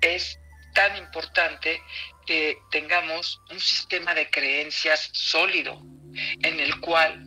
es 0.00 0.38
tan 0.74 0.96
importante 0.96 1.82
que 2.26 2.58
tengamos 2.70 3.40
un 3.50 3.58
sistema 3.58 4.14
de 4.14 4.30
creencias 4.30 5.10
sólido 5.12 5.82
en 6.42 6.60
el 6.60 6.80
cual 6.80 7.26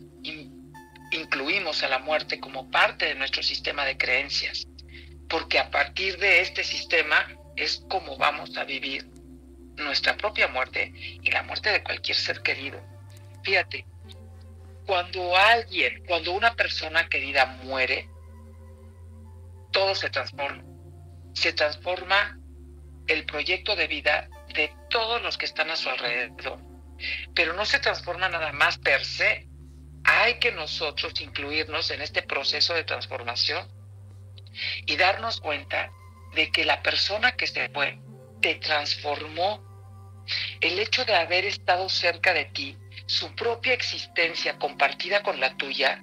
incluimos 1.12 1.82
a 1.82 1.88
la 1.88 1.98
muerte 1.98 2.40
como 2.40 2.70
parte 2.70 3.06
de 3.06 3.14
nuestro 3.14 3.42
sistema 3.42 3.84
de 3.84 3.96
creencias, 3.96 4.66
porque 5.28 5.58
a 5.58 5.70
partir 5.70 6.18
de 6.18 6.40
este 6.40 6.64
sistema 6.64 7.28
es 7.56 7.82
como 7.88 8.16
vamos 8.16 8.56
a 8.56 8.64
vivir 8.64 9.15
nuestra 9.76 10.16
propia 10.16 10.48
muerte 10.48 10.92
y 10.94 11.30
la 11.30 11.42
muerte 11.42 11.70
de 11.70 11.82
cualquier 11.82 12.16
ser 12.16 12.42
querido. 12.42 12.80
Fíjate, 13.42 13.86
cuando 14.86 15.36
alguien, 15.36 16.04
cuando 16.06 16.32
una 16.32 16.54
persona 16.54 17.08
querida 17.08 17.46
muere, 17.64 18.08
todo 19.72 19.94
se 19.94 20.10
transforma. 20.10 20.62
Se 21.34 21.52
transforma 21.52 22.38
el 23.06 23.24
proyecto 23.24 23.76
de 23.76 23.86
vida 23.86 24.28
de 24.54 24.72
todos 24.88 25.20
los 25.22 25.36
que 25.36 25.44
están 25.44 25.70
a 25.70 25.76
su 25.76 25.88
alrededor. 25.88 26.58
Pero 27.34 27.52
no 27.52 27.64
se 27.66 27.78
transforma 27.78 28.28
nada 28.28 28.52
más 28.52 28.78
per 28.78 29.04
se. 29.04 29.48
Hay 30.04 30.38
que 30.38 30.52
nosotros 30.52 31.20
incluirnos 31.20 31.90
en 31.90 32.00
este 32.00 32.22
proceso 32.22 32.74
de 32.74 32.84
transformación 32.84 33.68
y 34.86 34.96
darnos 34.96 35.40
cuenta 35.40 35.90
de 36.34 36.50
que 36.50 36.64
la 36.64 36.82
persona 36.82 37.32
que 37.32 37.46
se 37.46 37.68
fue 37.70 37.98
te 38.40 38.54
transformó. 38.56 39.65
El 40.60 40.78
hecho 40.78 41.04
de 41.04 41.14
haber 41.14 41.44
estado 41.44 41.88
cerca 41.88 42.32
de 42.32 42.46
ti, 42.46 42.76
su 43.06 43.34
propia 43.34 43.72
existencia 43.72 44.58
compartida 44.58 45.22
con 45.22 45.38
la 45.40 45.56
tuya, 45.56 46.02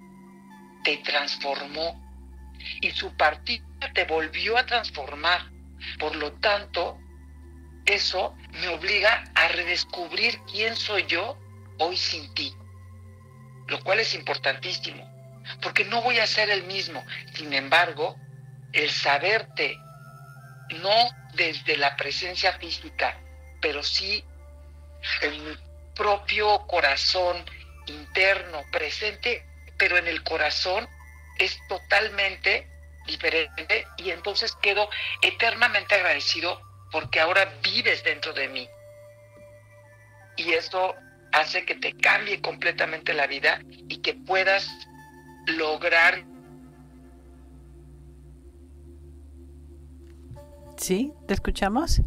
te 0.84 0.98
transformó. 0.98 2.02
Y 2.82 2.92
su 2.92 3.16
partida 3.18 3.66
te 3.94 4.06
volvió 4.06 4.58
a 4.58 4.66
transformar. 4.66 5.50
Por 6.00 6.16
lo 6.16 6.32
tanto, 6.34 6.98
eso 7.86 8.36
me 8.54 8.70
obliga 8.70 9.24
a 9.36 9.50
redescubrir 9.50 10.40
quién 10.50 10.76
soy 10.76 11.06
yo 11.06 11.38
hoy 11.80 11.98
sin 11.98 12.34
ti, 12.34 12.56
lo 13.68 13.84
cual 13.84 14.00
es 14.00 14.14
importantísimo, 14.16 15.06
porque 15.62 15.84
no 15.84 16.02
voy 16.02 16.20
a 16.20 16.28
ser 16.28 16.50
el 16.50 16.64
mismo. 16.64 17.04
Sin 17.34 17.52
embargo, 17.54 18.16
el 18.72 18.90
saberte, 18.90 19.78
no 20.82 21.10
desde 21.34 21.76
la 21.78 21.96
presencia 21.98 22.54
física, 22.54 23.20
pero 23.64 23.82
sí 23.82 24.24
en 25.22 25.44
mi 25.46 25.58
propio 25.96 26.68
corazón 26.68 27.38
interno, 27.88 28.62
presente, 28.72 29.46
pero 29.78 29.98
en 29.98 30.08
el 30.08 30.22
corazón 30.24 30.88
es 31.40 31.58
totalmente 31.68 32.68
diferente 33.08 33.88
y 33.98 34.12
entonces 34.12 34.54
quedo 34.62 34.88
eternamente 35.22 35.96
agradecido 35.96 36.62
porque 36.92 37.22
ahora 37.22 37.52
vives 37.64 38.04
dentro 38.04 38.34
de 38.34 38.50
mí. 38.50 38.70
Y 40.36 40.52
eso 40.52 40.94
hace 41.32 41.66
que 41.66 41.76
te 41.76 41.94
cambie 41.94 42.42
completamente 42.42 43.14
la 43.14 43.28
vida 43.28 43.62
y 43.88 44.02
que 44.02 44.14
puedas 44.14 44.70
lograr. 45.48 46.24
Sí, 50.78 51.14
¿te 51.28 51.34
escuchamos? 51.34 52.02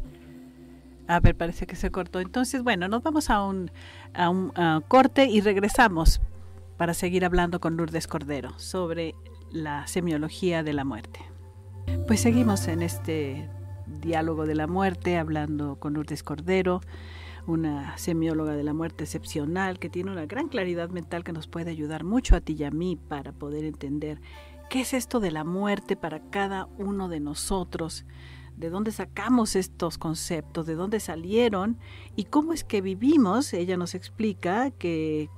A 1.08 1.20
ver, 1.20 1.36
parece 1.36 1.66
que 1.66 1.76
se 1.76 1.90
cortó. 1.90 2.20
Entonces, 2.20 2.62
bueno, 2.62 2.88
nos 2.88 3.02
vamos 3.02 3.30
a 3.30 3.44
un, 3.44 3.70
a 4.14 4.28
un 4.28 4.52
corte 4.88 5.26
y 5.26 5.40
regresamos 5.40 6.20
para 6.76 6.94
seguir 6.94 7.24
hablando 7.24 7.60
con 7.60 7.76
Lourdes 7.76 8.06
Cordero 8.06 8.58
sobre 8.58 9.14
la 9.50 9.86
semiología 9.86 10.62
de 10.62 10.72
la 10.72 10.84
muerte. 10.84 11.20
Pues 12.06 12.20
seguimos 12.20 12.66
en 12.68 12.82
este 12.82 13.48
diálogo 13.86 14.46
de 14.46 14.54
la 14.54 14.66
muerte, 14.66 15.16
hablando 15.18 15.76
con 15.76 15.94
Lourdes 15.94 16.22
Cordero, 16.22 16.80
una 17.46 17.96
semióloga 17.96 18.54
de 18.54 18.64
la 18.64 18.74
muerte 18.74 19.04
excepcional 19.04 19.78
que 19.78 19.88
tiene 19.88 20.10
una 20.10 20.26
gran 20.26 20.48
claridad 20.48 20.90
mental 20.90 21.22
que 21.22 21.32
nos 21.32 21.46
puede 21.46 21.70
ayudar 21.70 22.04
mucho 22.04 22.34
a 22.34 22.40
ti 22.40 22.56
y 22.58 22.64
a 22.64 22.70
mí 22.70 22.96
para 22.96 23.32
poder 23.32 23.64
entender 23.64 24.20
qué 24.68 24.80
es 24.80 24.92
esto 24.94 25.20
de 25.20 25.30
la 25.30 25.44
muerte 25.44 25.96
para 25.96 26.20
cada 26.30 26.66
uno 26.78 27.08
de 27.08 27.20
nosotros, 27.20 28.04
de 28.56 28.70
dónde 28.70 28.92
sacamos 28.92 29.56
estos 29.56 29.98
conceptos, 29.98 30.66
de 30.66 30.74
dónde 30.74 31.00
salieron 31.00 31.78
y 32.16 32.24
cómo 32.24 32.52
es 32.52 32.64
que 32.64 32.80
vivimos. 32.80 33.52
Ella 33.52 33.76
nos 33.76 33.94
explica 33.94 34.70
que 34.70 35.28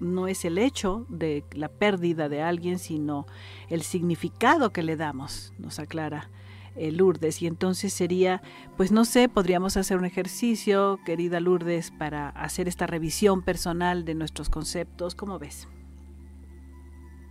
no 0.00 0.26
es 0.26 0.44
el 0.44 0.58
hecho 0.58 1.06
de 1.08 1.44
la 1.52 1.68
pérdida 1.68 2.28
de 2.28 2.42
alguien, 2.42 2.78
sino 2.78 3.26
el 3.68 3.82
significado 3.82 4.72
que 4.72 4.82
le 4.82 4.96
damos, 4.96 5.52
nos 5.58 5.78
aclara 5.78 6.30
eh, 6.76 6.90
Lourdes. 6.90 7.40
Y 7.42 7.46
entonces 7.46 7.92
sería, 7.92 8.42
pues 8.76 8.90
no 8.90 9.04
sé, 9.04 9.28
podríamos 9.28 9.76
hacer 9.76 9.96
un 9.96 10.04
ejercicio, 10.04 10.98
querida 11.06 11.40
Lourdes, 11.40 11.90
para 11.92 12.28
hacer 12.30 12.68
esta 12.68 12.86
revisión 12.86 13.42
personal 13.42 14.04
de 14.04 14.14
nuestros 14.14 14.50
conceptos. 14.50 15.14
¿Cómo 15.14 15.38
ves? 15.38 15.68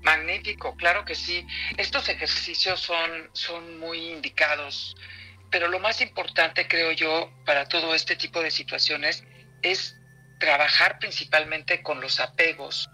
Magnífico, 0.04 0.76
claro 0.76 1.06
que 1.06 1.16
sí. 1.16 1.46
Estos 1.78 2.10
ejercicios 2.10 2.80
son, 2.80 3.10
son 3.32 3.80
muy 3.80 4.12
indicados, 4.12 4.96
pero 5.54 5.68
lo 5.68 5.80
más 5.80 6.02
importante, 6.02 6.68
creo 6.68 6.94
yo, 6.94 7.32
para 7.46 7.68
todo 7.68 7.94
este 7.94 8.16
tipo 8.16 8.42
de 8.42 8.50
situaciones 8.50 9.24
es 9.62 9.96
trabajar 10.40 10.98
principalmente 10.98 11.84
con 11.84 12.02
los 12.02 12.20
apegos, 12.20 12.90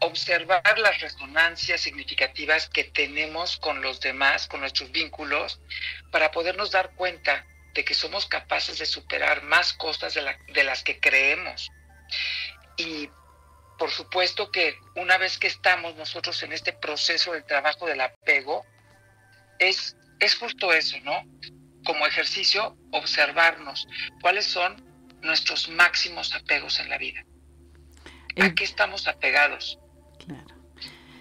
observar 0.00 0.78
las 0.78 0.98
resonancias 1.02 1.82
significativas 1.82 2.70
que 2.70 2.84
tenemos 2.84 3.58
con 3.58 3.82
los 3.82 4.00
demás, 4.00 4.48
con 4.48 4.60
nuestros 4.60 4.90
vínculos, 4.90 5.60
para 6.10 6.30
podernos 6.30 6.70
dar 6.70 6.94
cuenta 6.94 7.44
de 7.74 7.84
que 7.84 7.92
somos 7.92 8.24
capaces 8.24 8.78
de 8.78 8.86
superar 8.86 9.42
más 9.42 9.74
cosas 9.74 10.14
de, 10.14 10.64
las 10.64 10.82
que 10.82 10.98
creemos. 10.98 11.70
Y 12.78 13.10
por 13.78 13.90
supuesto 13.90 14.50
que 14.50 14.78
una 14.96 15.18
vez 15.18 15.36
que 15.36 15.48
estamos 15.48 15.94
nosotros 15.94 16.42
en 16.42 16.54
este 16.54 16.72
proceso 16.72 17.34
del 17.34 17.44
trabajo 17.44 17.84
del 17.84 18.00
apego, 18.00 18.64
es, 19.58 19.94
es 20.20 20.34
justo 20.36 20.72
eso, 20.72 20.96
¿no? 21.04 21.24
Como 21.84 22.06
ejercicio, 22.06 22.76
observarnos 22.92 23.86
cuáles 24.20 24.46
son 24.46 24.82
nuestros 25.22 25.68
máximos 25.68 26.34
apegos 26.34 26.80
en 26.80 26.88
la 26.88 26.98
vida. 26.98 27.24
¿A 28.40 28.54
qué 28.54 28.64
estamos 28.64 29.08
apegados? 29.08 29.78
Claro. 30.24 30.54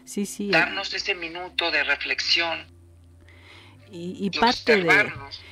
Sí, 0.06 0.25
sí. 0.25 0.50
Darnos 0.50 0.94
ese 0.94 1.16
minuto 1.16 1.72
de 1.72 1.84
reflexión. 1.84 2.75
Y, 3.89 4.30
parte 4.32 4.84
de, 4.84 5.12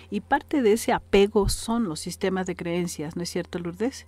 y 0.10 0.20
parte 0.20 0.62
de 0.62 0.74
ese 0.74 0.92
apego 0.92 1.48
son 1.48 1.86
los 1.86 2.02
sistemas 2.02 2.46
de 2.46 2.56
creencias, 2.56 3.16
¿no 3.16 3.24
es 3.24 3.30
cierto, 3.30 3.60
Lourdes? 3.60 4.08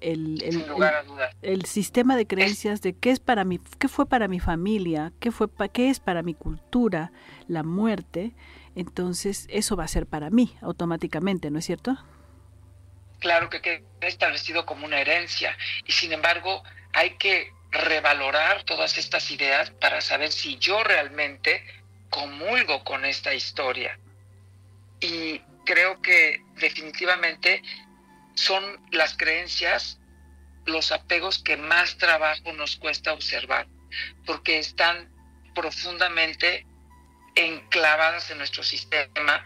El, 0.00 0.40
el, 0.44 0.68
lugar 0.68 0.94
a 0.94 1.30
el, 1.42 1.64
sistema 1.64 2.16
de 2.16 2.26
creencias 2.26 2.80
de 2.80 2.92
qué 2.92 3.10
es 3.10 3.18
para 3.18 3.44
mí, 3.44 3.58
qué 3.78 3.88
fue 3.88 4.06
para 4.06 4.28
mi 4.28 4.38
familia, 4.38 5.12
qué 5.18 5.32
fue 5.32 5.48
qué 5.72 5.90
es 5.90 5.98
para 5.98 6.22
mi 6.22 6.34
cultura, 6.34 7.10
la 7.48 7.64
muerte, 7.64 8.34
entonces 8.76 9.46
eso 9.50 9.74
va 9.74 9.84
a 9.84 9.88
ser 9.88 10.06
para 10.06 10.30
mí 10.30 10.56
automáticamente, 10.60 11.50
¿no 11.50 11.58
es 11.58 11.64
cierto? 11.64 11.96
Claro 13.18 13.48
que 13.48 13.62
queda 13.62 13.80
establecido 14.02 14.66
como 14.66 14.86
una 14.86 15.00
herencia 15.00 15.56
y 15.86 15.92
sin 15.92 16.12
embargo 16.12 16.62
hay 16.92 17.16
que 17.16 17.50
revalorar 17.70 18.62
todas 18.64 18.98
estas 18.98 19.30
ideas 19.30 19.70
para 19.70 20.00
saber 20.00 20.30
si 20.30 20.58
yo 20.58 20.84
realmente 20.84 21.64
comulgo 22.10 22.84
con 22.84 23.04
esta 23.04 23.34
historia. 23.34 23.98
Y 25.00 25.40
creo 25.64 26.00
que 26.00 26.42
definitivamente 26.56 27.62
son 28.34 28.62
las 28.92 29.16
creencias, 29.16 29.98
los 30.66 30.92
apegos 30.92 31.42
que 31.42 31.56
más 31.56 31.96
trabajo 31.96 32.52
nos 32.52 32.76
cuesta 32.76 33.12
observar, 33.12 33.66
porque 34.24 34.58
están 34.58 35.10
profundamente 35.54 36.66
enclavadas 37.36 38.30
en 38.30 38.38
nuestro 38.38 38.64
sistema 38.64 39.44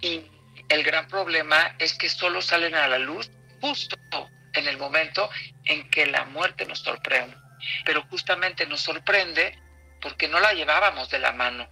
y 0.00 0.30
el 0.68 0.84
gran 0.84 1.08
problema 1.08 1.74
es 1.78 1.94
que 1.94 2.08
solo 2.08 2.42
salen 2.42 2.74
a 2.74 2.86
la 2.86 2.98
luz 2.98 3.30
justo 3.60 3.96
en 4.52 4.68
el 4.68 4.78
momento 4.78 5.28
en 5.64 5.88
que 5.90 6.06
la 6.06 6.24
muerte 6.24 6.66
nos 6.66 6.80
sorprende. 6.80 7.36
Pero 7.84 8.02
justamente 8.10 8.66
nos 8.66 8.80
sorprende 8.80 9.58
porque 10.00 10.28
no 10.28 10.40
la 10.40 10.52
llevábamos 10.52 11.08
de 11.10 11.18
la 11.18 11.32
mano, 11.32 11.68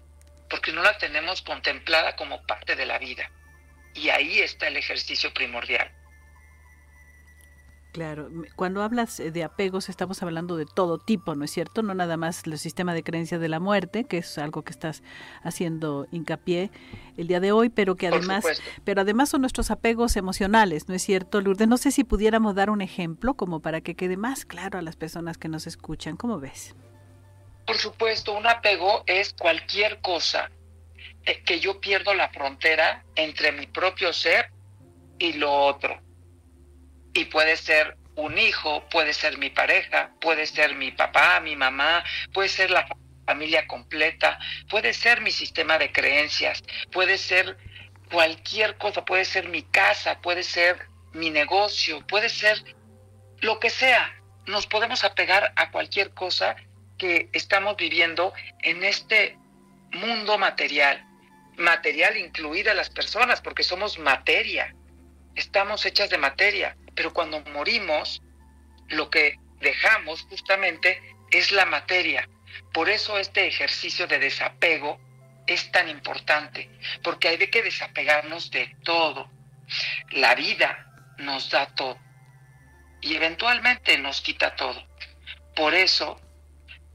porque 0.48 0.72
no 0.72 0.82
la 0.82 0.96
tenemos 0.98 1.42
contemplada 1.42 2.16
como 2.16 2.44
parte 2.46 2.74
de 2.76 2.86
la 2.86 2.98
vida. 2.98 3.30
Y 3.94 4.08
ahí 4.08 4.40
está 4.40 4.68
el 4.68 4.76
ejercicio 4.76 5.32
primordial. 5.32 5.92
Claro, 7.94 8.28
cuando 8.56 8.82
hablas 8.82 9.20
eh, 9.20 9.30
de 9.30 9.44
apegos 9.44 9.88
estamos 9.88 10.20
hablando 10.20 10.56
de 10.56 10.66
todo 10.66 10.98
tipo, 10.98 11.36
¿no 11.36 11.44
es 11.44 11.52
cierto? 11.52 11.80
No 11.80 11.94
nada 11.94 12.16
más 12.16 12.42
el 12.44 12.58
sistema 12.58 12.92
de 12.92 13.04
creencia 13.04 13.38
de 13.38 13.48
la 13.48 13.60
muerte, 13.60 14.02
que 14.02 14.18
es 14.18 14.36
algo 14.36 14.62
que 14.62 14.72
estás 14.72 15.04
haciendo 15.44 16.08
hincapié 16.10 16.72
el 17.16 17.28
día 17.28 17.38
de 17.38 17.52
hoy, 17.52 17.68
pero 17.68 17.94
que 17.94 18.08
además, 18.08 18.44
pero 18.82 19.02
además 19.02 19.28
son 19.28 19.42
nuestros 19.42 19.70
apegos 19.70 20.16
emocionales, 20.16 20.88
¿no 20.88 20.96
es 20.96 21.04
cierto, 21.04 21.40
Lourdes? 21.40 21.68
No 21.68 21.76
sé 21.76 21.92
si 21.92 22.02
pudiéramos 22.02 22.56
dar 22.56 22.68
un 22.68 22.80
ejemplo 22.80 23.34
como 23.34 23.60
para 23.60 23.80
que 23.80 23.94
quede 23.94 24.16
más 24.16 24.44
claro 24.44 24.80
a 24.80 24.82
las 24.82 24.96
personas 24.96 25.38
que 25.38 25.46
nos 25.46 25.68
escuchan. 25.68 26.16
¿Cómo 26.16 26.40
ves? 26.40 26.74
Por 27.64 27.76
supuesto, 27.76 28.36
un 28.36 28.48
apego 28.48 29.04
es 29.06 29.32
cualquier 29.34 30.00
cosa 30.00 30.50
eh, 31.26 31.44
que 31.44 31.60
yo 31.60 31.80
pierdo 31.80 32.12
la 32.12 32.28
frontera 32.30 33.04
entre 33.14 33.52
mi 33.52 33.68
propio 33.68 34.12
ser 34.12 34.50
y 35.20 35.34
lo 35.34 35.52
otro 35.52 36.03
y 37.14 37.26
puede 37.26 37.56
ser 37.56 37.96
un 38.16 38.38
hijo, 38.38 38.86
puede 38.90 39.14
ser 39.14 39.38
mi 39.38 39.50
pareja, 39.50 40.10
puede 40.20 40.46
ser 40.46 40.74
mi 40.74 40.90
papá, 40.90 41.40
mi 41.40 41.56
mamá, 41.56 42.04
puede 42.32 42.48
ser 42.48 42.70
la 42.70 42.86
familia 43.24 43.66
completa, 43.66 44.38
puede 44.68 44.92
ser 44.92 45.20
mi 45.20 45.30
sistema 45.30 45.78
de 45.78 45.90
creencias, 45.92 46.62
puede 46.92 47.16
ser 47.16 47.56
cualquier 48.10 48.76
cosa, 48.76 49.04
puede 49.04 49.24
ser 49.24 49.48
mi 49.48 49.62
casa, 49.62 50.20
puede 50.20 50.42
ser 50.42 50.86
mi 51.12 51.30
negocio, 51.30 52.06
puede 52.06 52.28
ser 52.28 52.62
lo 53.40 53.58
que 53.58 53.70
sea. 53.70 54.14
Nos 54.46 54.66
podemos 54.66 55.04
apegar 55.04 55.52
a 55.56 55.70
cualquier 55.70 56.10
cosa 56.10 56.56
que 56.98 57.28
estamos 57.32 57.76
viviendo 57.76 58.32
en 58.62 58.84
este 58.84 59.38
mundo 59.92 60.36
material, 60.38 61.04
material 61.56 62.16
incluida 62.16 62.74
las 62.74 62.90
personas, 62.90 63.40
porque 63.40 63.62
somos 63.62 63.98
materia, 63.98 64.74
estamos 65.34 65.86
hechas 65.86 66.10
de 66.10 66.18
materia 66.18 66.76
pero 66.94 67.12
cuando 67.12 67.40
morimos, 67.52 68.22
lo 68.88 69.10
que 69.10 69.38
dejamos 69.60 70.22
justamente 70.22 71.00
es 71.30 71.52
la 71.52 71.66
materia. 71.66 72.28
Por 72.72 72.88
eso 72.88 73.18
este 73.18 73.46
ejercicio 73.46 74.06
de 74.06 74.18
desapego 74.18 75.00
es 75.46 75.70
tan 75.72 75.88
importante, 75.88 76.70
porque 77.02 77.28
hay 77.28 77.38
que 77.38 77.62
desapegarnos 77.62 78.50
de 78.50 78.76
todo. 78.84 79.30
La 80.10 80.34
vida 80.34 80.86
nos 81.18 81.50
da 81.50 81.66
todo 81.74 81.98
y 83.04 83.14
eventualmente 83.14 83.98
nos 83.98 84.22
quita 84.22 84.56
todo. 84.56 84.82
Por 85.54 85.74
eso, 85.74 86.20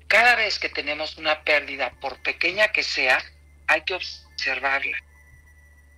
cada 0.08 0.36
vez 0.36 0.58
que 0.58 0.70
tenemos 0.70 1.18
una 1.18 1.44
pérdida, 1.44 1.92
por 2.02 2.22
pequeña 2.24 2.70
que 2.70 2.84
sea, 2.84 3.24
hay 3.68 3.84
que 3.84 3.94
observarla. 3.94 4.98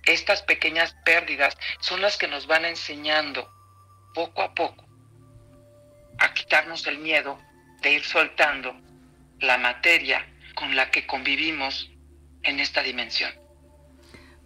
Estas 0.04 0.42
pequeñas 0.42 0.94
pérdidas 1.04 1.56
son 1.80 2.02
las 2.02 2.18
que 2.18 2.28
nos 2.28 2.46
van 2.46 2.66
enseñando 2.66 3.50
poco 4.14 4.42
a 4.42 4.54
poco 4.54 4.84
a 6.18 6.34
quitarnos 6.34 6.86
el 6.86 6.98
miedo 6.98 7.38
de 7.82 7.94
ir 7.94 8.04
soltando 8.04 8.74
la 9.40 9.58
materia 9.58 10.24
con 10.54 10.76
la 10.76 10.90
que 10.90 11.06
convivimos 11.06 11.90
en 12.42 12.60
esta 12.60 12.82
dimensión. 12.82 13.32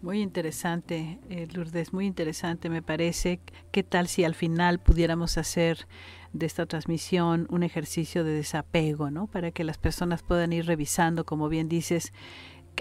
Muy 0.03 0.21
interesante, 0.21 1.19
eh, 1.31 1.49
Lourdes, 1.53 1.93
muy 1.93 2.07
interesante 2.07 2.69
me 2.69 2.83
parece. 2.83 3.41
¿Qué 3.73 3.83
tal 3.83 4.09
si 4.09 4.25
al 4.25 4.35
final 4.35 4.79
pudiéramos 4.79 5.39
hacer 5.39 5.87
de 6.33 6.47
esta 6.47 6.67
transmisión 6.67 7.47
un 7.51 7.63
ejercicio 7.63 8.23
de 8.23 8.33
desapego, 8.33 9.11
¿no? 9.11 9.27
Para 9.27 9.51
que 9.51 9.65
las 9.65 9.79
personas 9.79 10.23
puedan 10.23 10.53
ir 10.53 10.67
revisando, 10.67 11.25
como 11.25 11.49
bien 11.49 11.69
dices, 11.69 12.13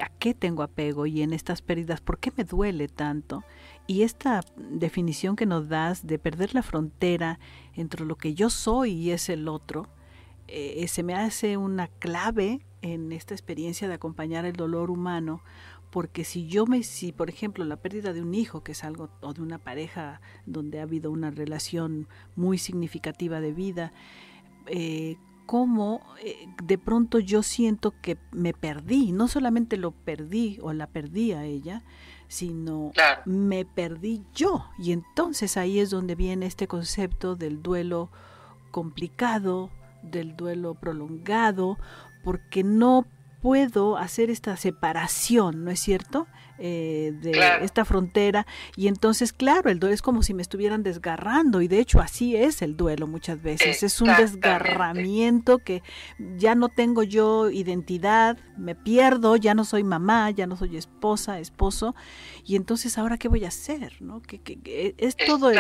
a 0.01 0.09
qué 0.19 0.33
tengo 0.33 0.61
apego 0.61 1.05
y 1.05 1.21
en 1.21 1.33
estas 1.33 1.61
pérdidas, 1.61 2.01
¿por 2.01 2.19
qué 2.19 2.31
me 2.35 2.43
duele 2.43 2.87
tanto? 2.87 3.43
Y 3.87 4.01
esta 4.01 4.41
definición 4.57 5.35
que 5.35 5.45
nos 5.45 5.69
das 5.69 6.07
de 6.07 6.17
perder 6.17 6.55
la 6.55 6.63
frontera 6.63 7.39
entre 7.75 8.05
lo 8.05 8.15
que 8.15 8.33
yo 8.33 8.49
soy 8.49 8.91
y 8.91 9.11
es 9.11 9.29
el 9.29 9.47
otro, 9.47 9.87
eh, 10.47 10.87
se 10.87 11.03
me 11.03 11.13
hace 11.15 11.57
una 11.57 11.87
clave 11.87 12.61
en 12.81 13.11
esta 13.11 13.33
experiencia 13.33 13.87
de 13.87 13.95
acompañar 13.95 14.45
el 14.45 14.55
dolor 14.55 14.91
humano, 14.91 15.41
porque 15.89 16.23
si 16.23 16.47
yo 16.47 16.65
me, 16.65 16.83
si 16.83 17.11
por 17.11 17.29
ejemplo 17.29 17.63
la 17.65 17.77
pérdida 17.77 18.13
de 18.13 18.21
un 18.21 18.33
hijo, 18.33 18.63
que 18.63 18.73
es 18.73 18.83
algo, 18.83 19.09
o 19.21 19.33
de 19.33 19.41
una 19.41 19.59
pareja 19.59 20.21
donde 20.45 20.79
ha 20.79 20.83
habido 20.83 21.09
una 21.09 21.31
relación 21.31 22.07
muy 22.35 22.57
significativa 22.57 23.39
de 23.39 23.53
vida, 23.53 23.93
eh, 24.67 25.17
cómo 25.45 26.01
eh, 26.23 26.47
de 26.63 26.77
pronto 26.77 27.19
yo 27.19 27.43
siento 27.43 27.93
que 28.01 28.17
me 28.31 28.53
perdí, 28.53 29.11
no 29.11 29.27
solamente 29.27 29.77
lo 29.77 29.91
perdí 29.91 30.59
o 30.61 30.73
la 30.73 30.87
perdí 30.87 31.31
a 31.31 31.45
ella, 31.45 31.83
sino 32.35 32.91
me 33.25 33.63
perdí 33.63 34.23
yo. 34.33 34.65
Y 34.77 34.91
entonces 34.91 35.55
ahí 35.57 35.79
es 35.79 35.89
donde 35.89 36.15
viene 36.15 36.45
este 36.45 36.67
concepto 36.67 37.35
del 37.35 37.61
duelo 37.61 38.09
complicado, 38.71 39.69
del 40.03 40.35
duelo 40.35 40.75
prolongado, 40.75 41.77
porque 42.23 42.63
no 42.63 43.05
puedo 43.41 43.97
hacer 43.97 44.29
esta 44.29 44.57
separación, 44.57 45.63
¿no 45.63 45.71
es 45.71 45.79
cierto? 45.79 46.27
Eh, 46.57 47.11
de 47.21 47.31
esta 47.63 47.83
frontera. 47.83 48.45
Y 48.77 48.87
entonces 48.87 49.33
claro 49.33 49.69
el 49.69 49.79
duelo 49.79 49.93
es 49.93 50.01
como 50.01 50.23
si 50.23 50.33
me 50.33 50.41
estuvieran 50.41 50.83
desgarrando. 50.83 51.61
Y 51.61 51.67
de 51.67 51.79
hecho 51.79 51.99
así 51.99 52.35
es 52.35 52.61
el 52.61 52.77
duelo 52.77 53.07
muchas 53.07 53.41
veces. 53.41 53.83
Es 53.83 53.99
un 54.01 54.15
desgarramiento 54.15 55.59
que 55.59 55.83
ya 56.37 56.55
no 56.55 56.69
tengo 56.69 57.03
yo 57.03 57.49
identidad 57.49 58.37
me 58.57 58.73
pierdo 58.73 59.35
ya 59.35 59.53
no 59.53 59.65
soy 59.65 59.83
mamá 59.83 60.31
ya 60.31 60.47
no 60.47 60.55
soy 60.55 60.77
esposa 60.77 61.39
esposo. 61.39 61.93
Y 62.45 62.55
entonces 62.55 62.97
ahora 62.97 63.17
qué 63.17 63.27
voy 63.27 63.43
a 63.43 63.49
hacer 63.49 64.01
no 64.01 64.21
que, 64.21 64.95
es 64.97 65.15
todo 65.17 65.51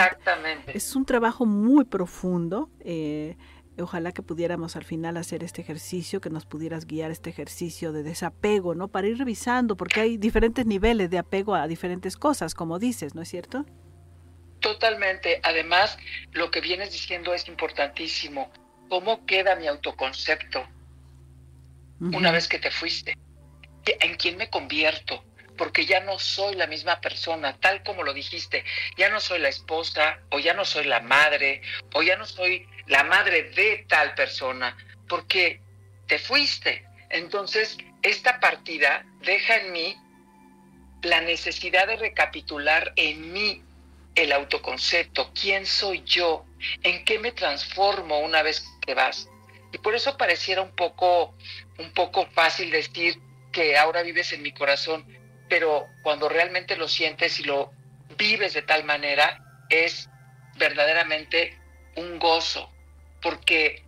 es 0.67 0.95
un 0.95 1.05
trabajo 1.05 1.45
muy 1.45 1.83
profundo 1.83 2.69
eh, 2.79 3.35
Ojalá 3.77 4.13
que 4.13 4.21
pudiéramos 4.21 4.77
al 4.77 4.85
final 4.85 5.17
hacer 5.17 5.43
este 5.43 5.61
ejercicio, 5.61 6.21
que 6.21 6.29
nos 6.29 6.45
pudieras 6.45 6.85
guiar 6.85 7.11
este 7.11 7.29
ejercicio 7.29 7.91
de 7.91 8.03
desapego, 8.03 8.73
¿no? 8.73 8.87
Para 8.87 9.07
ir 9.07 9.17
revisando, 9.17 9.75
porque 9.75 9.99
hay 9.99 10.17
diferentes 10.17 10.65
niveles 10.65 11.09
de 11.09 11.17
apego 11.17 11.55
a 11.55 11.67
diferentes 11.67 12.15
cosas, 12.15 12.55
como 12.55 12.79
dices, 12.79 13.15
¿no 13.15 13.21
es 13.21 13.29
cierto? 13.29 13.65
Totalmente. 14.61 15.41
Además, 15.43 15.97
lo 16.31 16.49
que 16.51 16.61
vienes 16.61 16.91
diciendo 16.91 17.33
es 17.33 17.47
importantísimo. 17.47 18.49
¿Cómo 18.89 19.25
queda 19.25 19.55
mi 19.55 19.67
autoconcepto 19.67 20.63
una 21.99 22.31
vez 22.31 22.47
que 22.47 22.59
te 22.59 22.71
fuiste? 22.71 23.17
¿En 23.99 24.15
quién 24.15 24.37
me 24.37 24.49
convierto? 24.49 25.23
Porque 25.57 25.85
ya 25.85 26.01
no 26.01 26.19
soy 26.19 26.55
la 26.55 26.67
misma 26.67 26.99
persona, 26.99 27.57
tal 27.59 27.83
como 27.83 28.03
lo 28.03 28.13
dijiste. 28.13 28.63
Ya 28.97 29.09
no 29.09 29.19
soy 29.19 29.39
la 29.39 29.49
esposa, 29.49 30.19
o 30.31 30.39
ya 30.39 30.53
no 30.53 30.65
soy 30.65 30.85
la 30.85 30.99
madre, 30.99 31.61
o 31.93 32.03
ya 32.03 32.17
no 32.17 32.25
soy 32.25 32.67
la 32.87 33.03
madre 33.03 33.43
de 33.51 33.85
tal 33.87 34.13
persona, 34.15 34.77
porque 35.07 35.61
te 36.07 36.19
fuiste. 36.19 36.85
Entonces, 37.09 37.77
esta 38.01 38.39
partida 38.39 39.05
deja 39.21 39.57
en 39.57 39.71
mí 39.71 39.95
la 41.01 41.21
necesidad 41.21 41.87
de 41.87 41.95
recapitular 41.95 42.93
en 42.95 43.31
mí 43.31 43.61
el 44.15 44.31
autoconcepto, 44.31 45.31
quién 45.39 45.65
soy 45.65 46.03
yo, 46.05 46.45
en 46.83 47.03
qué 47.05 47.19
me 47.19 47.31
transformo 47.31 48.19
una 48.19 48.41
vez 48.43 48.65
que 48.85 48.93
vas. 48.93 49.29
Y 49.71 49.77
por 49.77 49.93
eso 49.93 50.17
pareciera 50.17 50.61
un 50.61 50.71
poco, 50.71 51.35
un 51.77 51.91
poco 51.91 52.25
fácil 52.27 52.71
decir 52.71 53.19
que 53.51 53.77
ahora 53.77 54.03
vives 54.03 54.31
en 54.31 54.41
mi 54.41 54.53
corazón, 54.53 55.05
pero 55.49 55.87
cuando 56.03 56.29
realmente 56.29 56.75
lo 56.75 56.87
sientes 56.87 57.39
y 57.39 57.43
lo 57.43 57.71
vives 58.17 58.53
de 58.53 58.61
tal 58.61 58.83
manera, 58.83 59.41
es 59.69 60.09
verdaderamente 60.57 61.57
un 61.95 62.19
gozo, 62.19 62.71
porque 63.21 63.83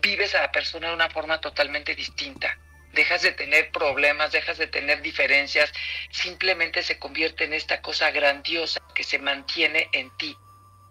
vives 0.00 0.34
a 0.34 0.42
la 0.42 0.52
persona 0.52 0.88
de 0.88 0.94
una 0.94 1.10
forma 1.10 1.40
totalmente 1.40 1.94
distinta. 1.94 2.58
Dejas 2.92 3.22
de 3.22 3.32
tener 3.32 3.70
problemas, 3.72 4.32
dejas 4.32 4.58
de 4.58 4.68
tener 4.68 5.02
diferencias, 5.02 5.72
simplemente 6.10 6.82
se 6.82 6.98
convierte 6.98 7.44
en 7.44 7.52
esta 7.52 7.82
cosa 7.82 8.10
grandiosa 8.10 8.80
que 8.94 9.02
se 9.02 9.18
mantiene 9.18 9.88
en 9.92 10.16
ti 10.16 10.36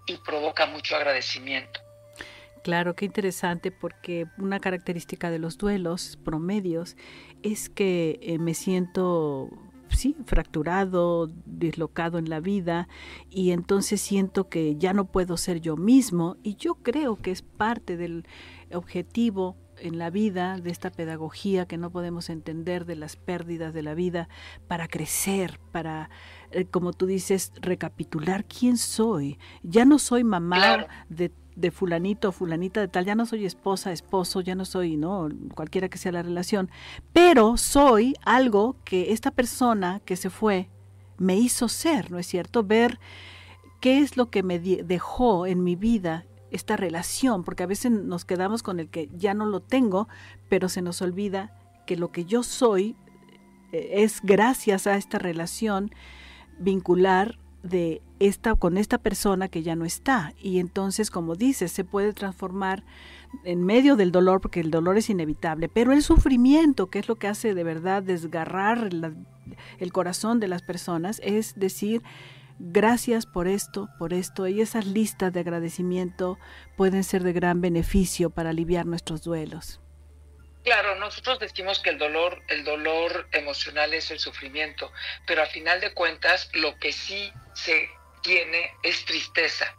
y 0.06 0.18
provoca 0.18 0.66
mucho 0.66 0.96
agradecimiento. 0.96 1.80
Claro, 2.64 2.96
qué 2.96 3.06
interesante 3.06 3.72
porque 3.72 4.26
una 4.38 4.60
característica 4.60 5.30
de 5.30 5.38
los 5.38 5.58
duelos 5.58 6.18
promedios 6.24 6.96
es 7.42 7.70
que 7.70 8.20
eh, 8.22 8.40
me 8.40 8.54
siento 8.54 9.50
sí, 9.96 10.16
fracturado, 10.26 11.30
dislocado 11.46 12.18
en 12.18 12.30
la 12.30 12.40
vida 12.40 12.88
y 13.30 13.52
entonces 13.52 14.02
siento 14.02 14.50
que 14.50 14.76
ya 14.76 14.94
no 14.94 15.06
puedo 15.06 15.38
ser 15.38 15.62
yo 15.62 15.78
mismo 15.78 16.38
y 16.44 16.56
yo 16.56 16.76
creo 16.76 17.18
que 17.18 17.32
es 17.32 17.42
parte 17.42 17.98
del 17.98 18.26
objetivo 18.72 19.58
en 19.78 19.98
la 19.98 20.10
vida 20.10 20.58
de 20.58 20.70
esta 20.70 20.92
pedagogía 20.92 21.66
que 21.66 21.78
no 21.78 21.92
podemos 21.92 22.30
entender 22.30 22.86
de 22.86 22.96
las 22.96 23.16
pérdidas 23.16 23.74
de 23.74 23.84
la 23.84 23.94
vida 23.94 24.30
para 24.68 24.88
crecer, 24.88 25.60
para, 25.72 26.10
eh, 26.52 26.66
como 26.66 26.94
tú 26.94 27.06
dices, 27.06 27.52
recapitular 27.62 28.46
quién 28.46 28.78
soy. 28.78 29.40
Ya 29.62 29.86
no 29.86 30.00
soy 30.00 30.24
mamá 30.24 30.88
de 31.10 31.32
de 31.56 31.72
fulanito 31.72 32.32
fulanita 32.32 32.82
de 32.82 32.88
tal, 32.88 33.06
ya 33.06 33.16
no 33.16 33.26
soy 33.26 33.46
esposa, 33.46 33.92
esposo, 33.92 34.42
ya 34.42 34.56
no 34.56 34.66
soy, 34.66 34.98
¿no? 34.98 35.30
Cualquiera 35.56 35.90
que 35.90 35.98
sea 35.98 36.12
la 36.12 36.24
relación, 36.24 36.70
pero 37.12 37.58
soy 37.58 38.16
algo 38.24 38.76
que 38.84 39.12
esta 39.14 39.32
persona 39.32 40.02
que 40.06 40.16
se 40.16 40.30
fue 40.30 40.70
me 41.18 41.36
hizo 41.36 41.70
ser, 41.70 42.12
¿no 42.12 42.20
es 42.20 42.28
cierto? 42.28 42.64
Ver 42.64 43.00
qué 43.80 44.00
es 44.00 44.18
lo 44.18 44.30
que 44.30 44.44
me 44.44 44.60
dejó 44.60 45.46
en 45.46 45.64
mi 45.64 45.76
vida 45.76 46.26
esta 46.52 46.78
relación, 46.78 47.44
porque 47.44 47.64
a 47.64 47.68
veces 47.68 47.92
nos 47.92 48.26
quedamos 48.26 48.64
con 48.64 48.80
el 48.80 48.90
que 48.90 49.10
ya 49.16 49.34
no 49.34 49.46
lo 49.46 49.60
tengo, 49.60 50.08
pero 50.50 50.70
se 50.70 50.82
nos 50.82 51.02
olvida 51.02 51.58
que 51.86 51.98
lo 51.98 52.12
que 52.12 52.26
yo 52.26 52.44
soy 52.44 52.96
eh, 53.72 54.04
es 54.04 54.22
gracias 54.22 54.88
a 54.88 54.96
esta 54.96 55.20
relación 55.20 55.92
vincular 56.60 57.40
de 57.64 58.02
esta 58.20 58.56
con 58.56 58.78
esta 58.78 58.98
persona 58.98 59.48
que 59.48 59.64
ya 59.64 59.76
no 59.76 59.86
está. 59.86 60.34
Y 60.42 60.60
entonces 60.60 61.10
como 61.10 61.36
dices 61.36 61.72
se 61.72 61.84
puede 61.84 62.14
transformar 62.14 62.84
en 63.44 63.64
medio 63.64 63.96
del 63.96 64.12
dolor 64.12 64.42
porque 64.42 64.60
el 64.60 64.72
dolor 64.72 64.98
es 64.98 65.10
inevitable 65.10 65.70
pero 65.70 65.92
el 65.92 66.04
sufrimiento 66.04 66.88
que 66.88 67.00
es 67.00 67.08
lo 67.08 67.16
que 67.16 67.28
hace 67.28 67.54
de 67.54 67.64
verdad 67.64 68.04
desgarrar 68.04 68.90
el 69.80 69.94
corazón 69.94 70.40
de 70.40 70.48
las 70.48 70.62
personas 70.62 71.20
es 71.24 71.54
decir 71.56 72.04
gracias 72.60 73.26
por 73.26 73.48
esto 73.48 73.90
por 73.98 74.14
esto 74.14 74.48
y 74.48 74.62
esas 74.62 74.86
listas 74.86 75.34
de 75.34 75.40
agradecimiento 75.40 76.38
pueden 76.78 77.04
ser 77.04 77.24
de 77.24 77.34
gran 77.34 77.62
beneficio 77.62 78.30
para 78.30 78.52
aliviar 78.52 78.86
nuestros 78.86 79.24
duelos 79.24 79.83
Claro, 80.64 80.96
nosotros 80.96 81.40
decimos 81.40 81.80
que 81.80 81.90
el 81.90 81.98
dolor, 81.98 82.42
el 82.48 82.64
dolor 82.64 83.28
emocional 83.34 83.94
es 83.94 84.12
el 84.12 84.20
sufrimiento, 84.20 84.92
pero 85.28 85.44
a 85.44 85.46
final 85.46 85.82
de 85.82 85.94
cuentas 85.94 86.50
lo 86.54 86.78
que 86.80 86.94
sí 86.94 87.32
se 87.54 87.90
tiene 88.22 88.72
es 88.82 89.04
tristeza, 89.04 89.76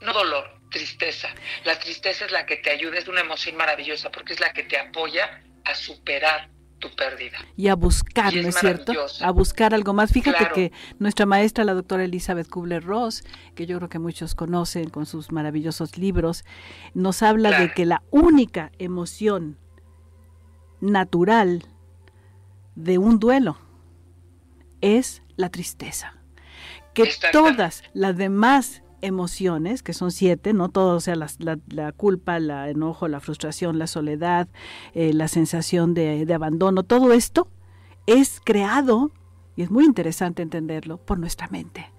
no 0.00 0.12
dolor, 0.12 0.60
tristeza. 0.70 1.28
La 1.64 1.78
tristeza 1.78 2.24
es 2.24 2.30
la 2.30 2.46
que 2.46 2.56
te 2.56 2.70
ayuda, 2.70 2.98
es 2.98 3.08
una 3.08 3.20
emoción 3.20 3.56
maravillosa 3.56 4.10
porque 4.10 4.32
es 4.32 4.40
la 4.40 4.52
que 4.52 4.62
te 4.62 4.78
apoya 4.78 5.42
a 5.64 5.74
superar 5.74 6.48
tu 6.78 6.94
pérdida. 6.94 7.38
Y 7.56 7.68
a 7.68 7.74
buscar, 7.74 8.34
¿no 8.34 8.48
es 8.48 8.56
cierto? 8.56 8.92
A 9.20 9.30
buscar 9.32 9.74
algo 9.74 9.92
más. 9.92 10.12
Fíjate 10.12 10.48
que 10.54 10.72
nuestra 10.98 11.26
maestra, 11.26 11.64
la 11.64 11.74
doctora 11.74 12.04
Elizabeth 12.04 12.48
Kubler-Ross, 12.48 13.24
que 13.54 13.66
yo 13.66 13.76
creo 13.76 13.88
que 13.88 13.98
muchos 13.98 14.34
conocen 14.34 14.90
con 14.90 15.06
sus 15.06 15.30
maravillosos 15.30 15.98
libros, 15.98 16.44
nos 16.94 17.22
habla 17.22 17.60
de 17.60 17.72
que 17.72 17.84
la 17.84 18.02
única 18.10 18.72
emoción 18.78 19.58
natural 20.80 21.64
de 22.74 22.98
un 22.98 23.18
duelo 23.18 23.56
es 24.80 25.22
la 25.36 25.50
tristeza. 25.50 26.14
Que 26.94 27.08
todas 27.32 27.82
las 27.92 28.16
demás 28.16 28.82
emociones, 29.02 29.82
que 29.82 29.92
son 29.92 30.10
siete, 30.10 30.52
no 30.52 30.68
todo, 30.68 30.96
o 30.96 31.00
sea, 31.00 31.16
la, 31.16 31.28
la, 31.68 31.92
culpa, 31.92 32.36
el 32.36 32.50
enojo, 32.50 33.08
la 33.08 33.20
frustración, 33.20 33.78
la 33.78 33.86
soledad, 33.86 34.48
eh, 34.94 35.12
la 35.12 35.28
sensación 35.28 35.94
de, 35.94 36.26
de 36.26 36.34
abandono, 36.34 36.82
todo 36.82 37.12
esto 37.12 37.48
es 38.06 38.40
creado, 38.44 39.10
y 39.56 39.62
es 39.62 39.70
muy 39.70 39.84
interesante 39.84 40.42
entenderlo, 40.42 40.98
por 40.98 41.18
nuestra 41.18 41.48
mente. 41.48 41.90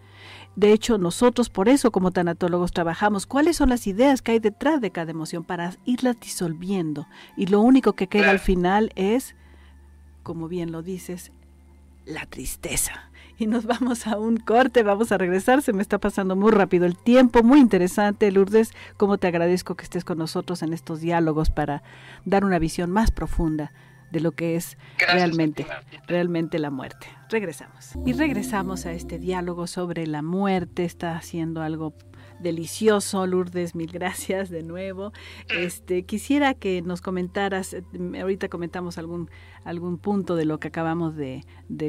De 0.56 0.74
hecho, 0.74 0.98
nosotros 0.98 1.50
por 1.50 1.70
eso 1.70 1.92
como 1.92 2.12
tanatólogos 2.12 2.72
trabajamos 2.72 3.26
cuáles 3.26 3.56
son 3.56 3.70
las 3.70 3.88
ideas 3.88 4.22
que 4.22 4.34
hay 4.34 4.40
detrás 4.40 4.82
de 4.82 4.92
cada 4.92 5.12
emoción 5.12 5.44
para 5.44 5.74
irlas 5.86 6.20
disolviendo. 6.20 7.08
Y 7.38 7.48
lo 7.48 7.62
único 7.62 7.94
que 7.94 8.08
queda 8.08 8.32
al 8.32 8.40
final 8.40 8.92
es, 8.96 9.36
como 10.24 10.48
bien 10.50 10.72
lo 10.72 10.82
dices, 10.84 11.32
la 12.06 12.26
tristeza. 12.26 13.10
Y 13.38 13.48
nos 13.48 13.66
vamos 13.66 14.06
a 14.06 14.20
un 14.20 14.38
corte, 14.38 14.84
vamos 14.84 15.12
a 15.12 15.18
regresar, 15.18 15.62
se 15.62 15.74
me 15.74 15.82
está 15.82 15.98
pasando 15.98 16.36
muy 16.36 16.52
rápido 16.52 16.86
el 16.86 16.98
tiempo, 16.98 17.42
muy 17.42 17.60
interesante. 17.60 18.32
Lourdes, 18.32 18.72
como 18.98 19.18
te 19.18 19.28
agradezco 19.28 19.76
que 19.76 19.84
estés 19.84 20.04
con 20.04 20.18
nosotros 20.18 20.62
en 20.62 20.74
estos 20.74 21.00
diálogos 21.00 21.50
para 21.50 21.82
dar 22.26 22.46
una 22.46 22.60
visión 22.60 22.92
más 22.92 23.10
profunda 23.10 23.72
de 24.12 24.20
lo 24.20 24.32
que 24.34 24.56
es 24.56 24.78
realmente, 24.98 25.66
realmente 26.08 26.60
la 26.60 26.70
muerte. 26.70 27.08
Regresamos. 27.30 27.94
Y 28.06 28.14
regresamos 28.14 28.86
a 28.86 28.92
este 28.92 29.20
diálogo 29.20 29.68
sobre 29.68 30.06
la 30.06 30.22
muerte. 30.22 30.84
Está 30.84 31.16
haciendo 31.16 31.62
algo 31.62 31.94
delicioso, 32.42 33.26
Lourdes, 33.26 33.76
mil 33.76 33.92
gracias 33.92 34.50
de 34.50 34.64
nuevo. 34.64 35.14
Este, 35.50 36.04
quisiera 36.04 36.54
que 36.54 36.82
nos 36.82 37.02
comentaras, 37.02 37.74
eh, 37.74 37.84
ahorita 38.20 38.50
comentamos 38.50 38.98
algún, 38.98 39.30
algún 39.64 39.98
punto 39.98 40.36
de 40.36 40.46
lo 40.46 40.60
que 40.60 40.68
acabamos 40.68 41.16
de, 41.16 41.46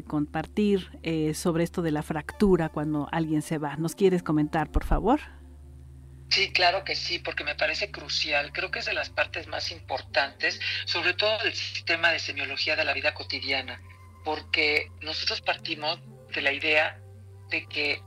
compartir 0.06 0.98
eh, 1.02 1.34
sobre 1.34 1.64
esto 1.64 1.82
de 1.82 1.90
la 1.90 2.02
fractura 2.02 2.68
cuando 2.68 3.08
alguien 3.12 3.42
se 3.42 3.58
va. 3.58 3.76
¿Nos 3.76 3.94
quieres 3.94 4.22
comentar, 4.22 4.70
por 4.70 4.84
favor? 4.84 5.20
Sí, 6.32 6.50
claro 6.50 6.82
que 6.82 6.96
sí, 6.96 7.18
porque 7.18 7.44
me 7.44 7.56
parece 7.56 7.90
crucial. 7.90 8.52
Creo 8.52 8.70
que 8.70 8.78
es 8.78 8.86
de 8.86 8.94
las 8.94 9.10
partes 9.10 9.48
más 9.48 9.70
importantes, 9.70 10.58
sobre 10.86 11.12
todo 11.12 11.36
del 11.42 11.52
sistema 11.52 12.10
de 12.10 12.18
semiología 12.18 12.74
de 12.74 12.86
la 12.86 12.94
vida 12.94 13.12
cotidiana, 13.12 13.82
porque 14.24 14.90
nosotros 15.02 15.42
partimos 15.42 16.00
de 16.34 16.40
la 16.40 16.52
idea 16.52 16.98
de 17.50 17.66
que 17.66 18.02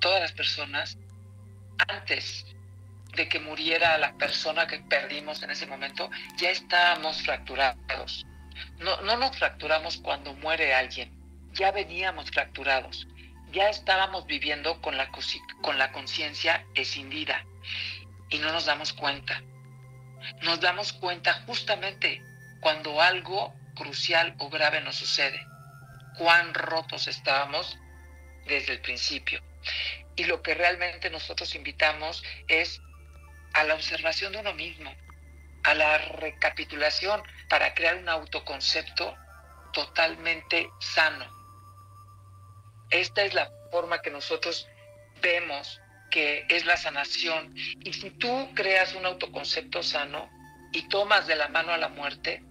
todas 0.00 0.22
las 0.22 0.32
personas, 0.32 0.96
antes 1.86 2.46
de 3.14 3.28
que 3.28 3.40
muriera 3.40 3.98
la 3.98 4.14
persona 4.14 4.66
que 4.66 4.78
perdimos 4.78 5.42
en 5.42 5.50
ese 5.50 5.66
momento, 5.66 6.10
ya 6.38 6.48
estábamos 6.48 7.20
fracturados. 7.20 8.24
No, 8.78 9.02
no 9.02 9.18
nos 9.18 9.36
fracturamos 9.36 9.98
cuando 9.98 10.32
muere 10.32 10.72
alguien, 10.72 11.12
ya 11.52 11.72
veníamos 11.72 12.30
fracturados, 12.30 13.06
ya 13.52 13.68
estábamos 13.68 14.26
viviendo 14.26 14.80
con 14.80 14.96
la, 14.96 15.10
con 15.60 15.76
la 15.76 15.92
conciencia 15.92 16.64
escindida 16.74 17.44
y 18.28 18.38
no 18.38 18.52
nos 18.52 18.66
damos 18.66 18.92
cuenta. 18.92 19.42
Nos 20.42 20.60
damos 20.60 20.92
cuenta 20.92 21.34
justamente 21.46 22.22
cuando 22.60 23.00
algo 23.00 23.54
crucial 23.74 24.34
o 24.38 24.48
grave 24.48 24.80
nos 24.80 24.96
sucede, 24.96 25.40
cuán 26.18 26.54
rotos 26.54 27.06
estábamos 27.06 27.78
desde 28.46 28.72
el 28.72 28.80
principio. 28.80 29.42
Y 30.16 30.24
lo 30.24 30.42
que 30.42 30.54
realmente 30.54 31.10
nosotros 31.10 31.54
invitamos 31.54 32.24
es 32.48 32.80
a 33.52 33.64
la 33.64 33.74
observación 33.74 34.32
de 34.32 34.38
uno 34.38 34.54
mismo, 34.54 34.94
a 35.64 35.74
la 35.74 35.98
recapitulación 35.98 37.22
para 37.48 37.74
crear 37.74 37.96
un 37.96 38.08
autoconcepto 38.08 39.16
totalmente 39.72 40.70
sano. 40.80 41.26
Esta 42.90 43.22
es 43.22 43.34
la 43.34 43.50
forma 43.70 44.00
que 44.00 44.10
nosotros 44.10 44.68
vemos 45.20 45.80
que 46.10 46.46
es 46.48 46.64
la 46.66 46.76
sanación. 46.76 47.54
Y 47.84 47.92
si 47.92 48.10
tú 48.10 48.50
creas 48.54 48.94
un 48.94 49.06
autoconcepto 49.06 49.82
sano 49.82 50.30
y 50.72 50.88
tomas 50.88 51.26
de 51.26 51.36
la 51.36 51.48
mano 51.48 51.72
a 51.72 51.78
la 51.78 51.88
muerte, 51.88 52.42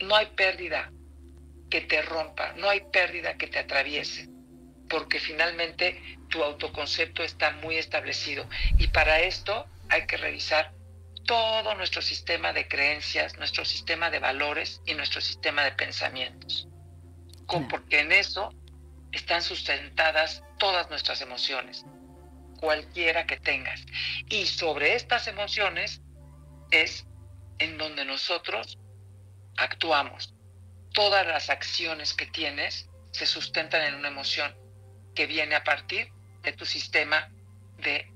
no 0.00 0.16
hay 0.16 0.26
pérdida 0.26 0.90
que 1.70 1.80
te 1.82 2.02
rompa, 2.02 2.52
no 2.54 2.68
hay 2.68 2.80
pérdida 2.92 3.36
que 3.36 3.48
te 3.48 3.58
atraviese, 3.58 4.28
porque 4.88 5.18
finalmente 5.18 6.00
tu 6.28 6.42
autoconcepto 6.42 7.22
está 7.22 7.52
muy 7.52 7.76
establecido. 7.76 8.48
Y 8.78 8.88
para 8.88 9.20
esto 9.20 9.66
hay 9.88 10.06
que 10.06 10.16
revisar 10.16 10.72
todo 11.24 11.74
nuestro 11.74 12.02
sistema 12.02 12.52
de 12.52 12.68
creencias, 12.68 13.36
nuestro 13.36 13.64
sistema 13.64 14.10
de 14.10 14.20
valores 14.20 14.80
y 14.86 14.94
nuestro 14.94 15.20
sistema 15.20 15.64
de 15.64 15.72
pensamientos. 15.72 16.68
Porque 17.68 18.00
en 18.00 18.12
eso 18.12 18.52
están 19.12 19.42
sustentadas 19.42 20.42
todas 20.58 20.88
nuestras 20.90 21.20
emociones, 21.20 21.84
cualquiera 22.66 23.28
que 23.28 23.36
tengas. 23.36 23.86
Y 24.28 24.44
sobre 24.46 24.96
estas 24.96 25.28
emociones 25.28 26.02
es 26.72 27.06
en 27.60 27.78
donde 27.78 28.04
nosotros 28.04 28.76
actuamos. 29.56 30.34
Todas 30.92 31.24
las 31.28 31.48
acciones 31.48 32.12
que 32.12 32.26
tienes 32.26 32.90
se 33.12 33.24
sustentan 33.24 33.82
en 33.82 33.94
una 33.94 34.08
emoción 34.08 34.52
que 35.14 35.26
viene 35.26 35.54
a 35.54 35.62
partir 35.62 36.08
de 36.42 36.52
tu 36.54 36.66
sistema 36.66 37.30
de 37.84 38.10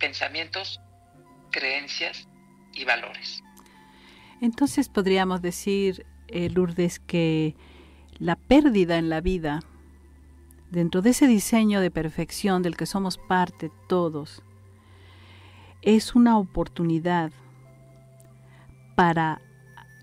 pensamientos, 0.00 0.80
creencias 1.52 2.26
y 2.74 2.84
valores. 2.84 3.44
Entonces 4.40 4.88
podríamos 4.88 5.40
decir, 5.40 6.04
eh, 6.26 6.50
Lourdes, 6.50 6.98
que 6.98 7.54
la 8.18 8.34
pérdida 8.34 8.98
en 8.98 9.08
la 9.08 9.20
vida, 9.20 9.60
dentro 10.70 11.02
de 11.02 11.10
ese 11.10 11.26
diseño 11.26 11.80
de 11.80 11.90
perfección 11.90 12.62
del 12.62 12.76
que 12.76 12.86
somos 12.86 13.18
parte 13.18 13.70
todos, 13.88 14.42
es 15.82 16.14
una 16.14 16.38
oportunidad 16.38 17.30
para 18.94 19.40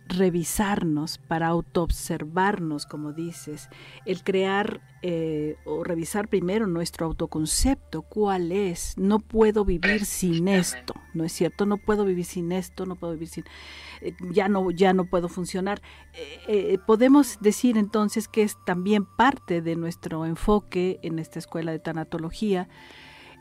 revisarnos, 0.08 1.18
para 1.18 1.48
autoobservarnos, 1.48 2.86
como 2.86 3.12
dices, 3.12 3.70
el 4.06 4.24
crear 4.24 4.82
eh, 5.02 5.58
o 5.66 5.84
revisar 5.84 6.28
primero 6.28 6.68
nuestro 6.68 7.06
autoconcepto, 7.08 8.04
cuál 8.04 8.52
es, 8.52 8.96
no 8.98 9.20
puedo 9.20 9.66
vivir 9.66 10.06
sin 10.06 10.48
esto, 10.48 10.94
¿no 11.14 11.24
es 11.24 11.32
cierto? 11.32 11.66
No 11.66 11.78
puedo 11.78 12.06
vivir 12.06 12.26
sin 12.26 12.52
esto, 12.52 12.86
no 12.86 12.96
puedo 12.96 13.14
vivir 13.14 13.28
sin, 13.28 13.46
eh, 14.02 14.14
ya, 14.32 14.48
no, 14.48 14.70
ya 14.72 14.94
no 14.94 15.06
puedo 15.06 15.28
funcionar. 15.28 15.82
Eh, 16.48 16.78
podemos 16.86 17.40
decir 17.42 17.78
entonces 17.78 18.28
que 18.28 18.44
es 18.44 18.58
también 18.66 19.06
parte 19.06 19.62
de 19.62 19.76
nuestro 19.76 20.26
enfoque 20.26 21.00
en 21.02 21.20
esta 21.20 21.40
escuela 21.40 21.72
de 21.72 21.80
tanatología, 21.80 22.70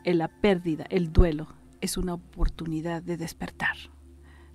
en 0.03 0.17
la 0.19 0.27
pérdida, 0.27 0.85
el 0.89 1.11
duelo, 1.11 1.47
es 1.81 1.97
una 1.97 2.13
oportunidad 2.13 3.01
de 3.01 3.17
despertar 3.17 3.94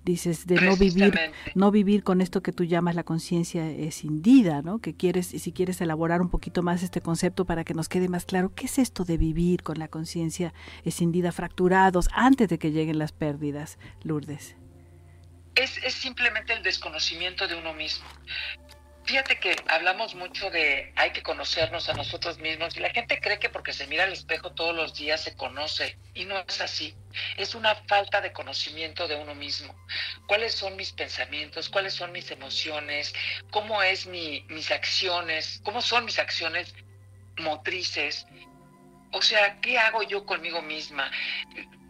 dices 0.05 0.47
de 0.47 0.57
no 0.61 0.77
vivir 0.77 1.19
no 1.55 1.71
vivir 1.71 2.03
con 2.03 2.21
esto 2.21 2.43
que 2.43 2.53
tú 2.53 2.65
llamas 2.65 2.95
la 2.95 3.05
conciencia 3.05 3.69
escindida 3.69 4.63
no 4.63 4.79
que 4.79 4.95
quieres 4.95 5.35
y 5.35 5.39
si 5.39 5.53
quieres 5.53 5.81
elaborar 5.81 6.23
un 6.23 6.31
poquito 6.31 6.63
más 6.63 6.83
este 6.83 7.01
concepto 7.01 7.45
para 7.45 7.65
que 7.65 7.75
nos 7.75 7.89
quede 7.89 8.09
más 8.09 8.25
claro 8.25 8.55
qué 8.55 8.67
es 8.67 8.79
esto 8.79 9.05
de 9.05 9.19
vivir 9.19 9.63
con 9.63 9.79
la 9.79 9.89
conciencia 9.89 10.55
escindida 10.85 11.33
fracturados 11.33 12.09
antes 12.13 12.49
de 12.49 12.59
que 12.59 12.73
lleguen 12.73 12.99
las 12.99 13.13
pérdidas 13.13 13.79
Lourdes 14.03 14.57
es, 15.55 15.79
es 15.79 15.95
simplemente 15.95 16.53
el 16.53 16.63
desconocimiento 16.63 17.47
de 17.47 17.57
uno 17.57 17.75
mismo 17.75 18.07
Fíjate 19.11 19.41
que 19.41 19.57
hablamos 19.67 20.15
mucho 20.15 20.51
de 20.51 20.93
hay 20.95 21.11
que 21.11 21.25
conocernos 21.25 21.89
a 21.89 21.95
nosotros 21.95 22.39
mismos 22.39 22.77
y 22.77 22.79
la 22.79 22.91
gente 22.91 23.21
cree 23.21 23.41
que 23.41 23.49
porque 23.49 23.73
se 23.73 23.89
mira 23.89 24.05
al 24.05 24.13
espejo 24.13 24.53
todos 24.53 24.73
los 24.73 24.95
días 24.95 25.21
se 25.21 25.35
conoce 25.35 25.99
y 26.15 26.27
no 26.27 26.39
es 26.39 26.61
así. 26.61 26.95
Es 27.37 27.57
una 27.57 27.75
falta 27.75 28.21
de 28.21 28.33
conocimiento 28.33 29.09
de 29.09 29.17
uno 29.17 29.35
mismo. 29.35 29.75
¿Cuáles 30.29 30.55
son 30.55 30.77
mis 30.77 30.93
pensamientos? 30.93 31.69
¿Cuáles 31.69 31.95
son 31.95 32.13
mis 32.13 32.31
emociones? 32.31 33.13
¿Cómo 33.51 33.83
es 33.83 34.07
mi, 34.07 34.43
mis 34.49 34.71
acciones? 34.71 35.61
¿Cómo 35.65 35.83
son 35.83 36.05
mis 36.05 36.21
acciones 36.21 36.73
motrices? 37.37 38.29
O 39.11 39.23
sea, 39.23 39.61
¿qué 39.61 39.77
hago 39.77 40.05
yo 40.05 40.25
conmigo 40.25 40.63
misma? 40.63 41.11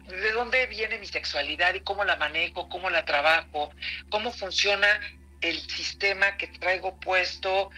¿De 0.07 0.31
dónde 0.31 0.65
viene 0.65 0.97
mi 0.97 1.05
sexualidad 1.05 1.75
y 1.75 1.81
cómo 1.81 2.03
la 2.03 2.15
manejo? 2.15 2.67
¿Cómo 2.67 2.89
la 2.89 3.05
trabajo? 3.05 3.71
¿Cómo 4.09 4.31
funciona 4.31 4.99
el 5.41 5.59
sistema 5.69 6.37
que 6.37 6.47
traigo 6.47 6.99
puesto 6.99 7.69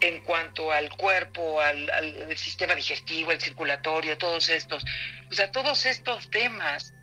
en 0.00 0.20
cuanto 0.20 0.70
al 0.72 0.90
cuerpo, 0.96 1.60
al, 1.60 2.36
sistema 2.36 2.74
digestivo, 2.74 3.32
el 3.32 3.40
circulatorio, 3.40 4.18
todos 4.18 4.48
estos. 4.48 4.84
O 5.30 5.34
sea, 5.34 5.50
todos 5.50 5.86
estos 5.86 6.30
temas 6.30 6.94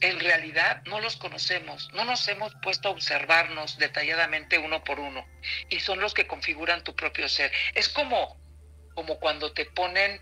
en 0.00 0.20
realidad 0.20 0.82
no 0.86 1.00
los 1.00 1.16
conocemos, 1.16 1.90
no 1.92 2.04
nos 2.04 2.26
hemos 2.28 2.54
puesto 2.62 2.88
a 2.88 2.92
observarnos 2.92 3.78
detalladamente 3.78 4.58
uno 4.58 4.84
por 4.84 5.00
uno 5.00 5.26
y 5.70 5.80
son 5.80 5.98
los 5.98 6.14
que 6.14 6.26
configuran 6.26 6.84
tu 6.84 6.94
propio 6.94 7.28
ser. 7.28 7.52
Es 7.74 7.88
como, 7.88 8.40
como 8.94 9.18
cuando 9.18 9.52
te 9.52 9.64
ponen, 9.66 10.20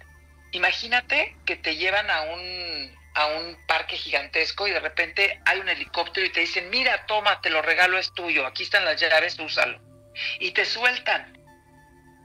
imagínate 0.52 1.36
que 1.44 1.56
te 1.56 1.76
llevan 1.76 2.10
a 2.10 2.22
un 2.22 2.96
a 3.16 3.28
un 3.28 3.56
parque 3.66 3.96
gigantesco 3.96 4.68
y 4.68 4.72
de 4.72 4.80
repente 4.80 5.40
hay 5.46 5.58
un 5.58 5.68
helicóptero 5.70 6.26
y 6.26 6.30
te 6.30 6.40
dicen, 6.40 6.68
mira, 6.68 7.06
toma, 7.06 7.40
te 7.40 7.48
lo 7.48 7.62
regalo, 7.62 7.98
es 7.98 8.12
tuyo, 8.12 8.46
aquí 8.46 8.62
están 8.62 8.84
las 8.84 9.00
llaves, 9.00 9.38
úsalo. 9.38 9.80
Y 10.38 10.50
te 10.50 10.66
sueltan. 10.66 11.32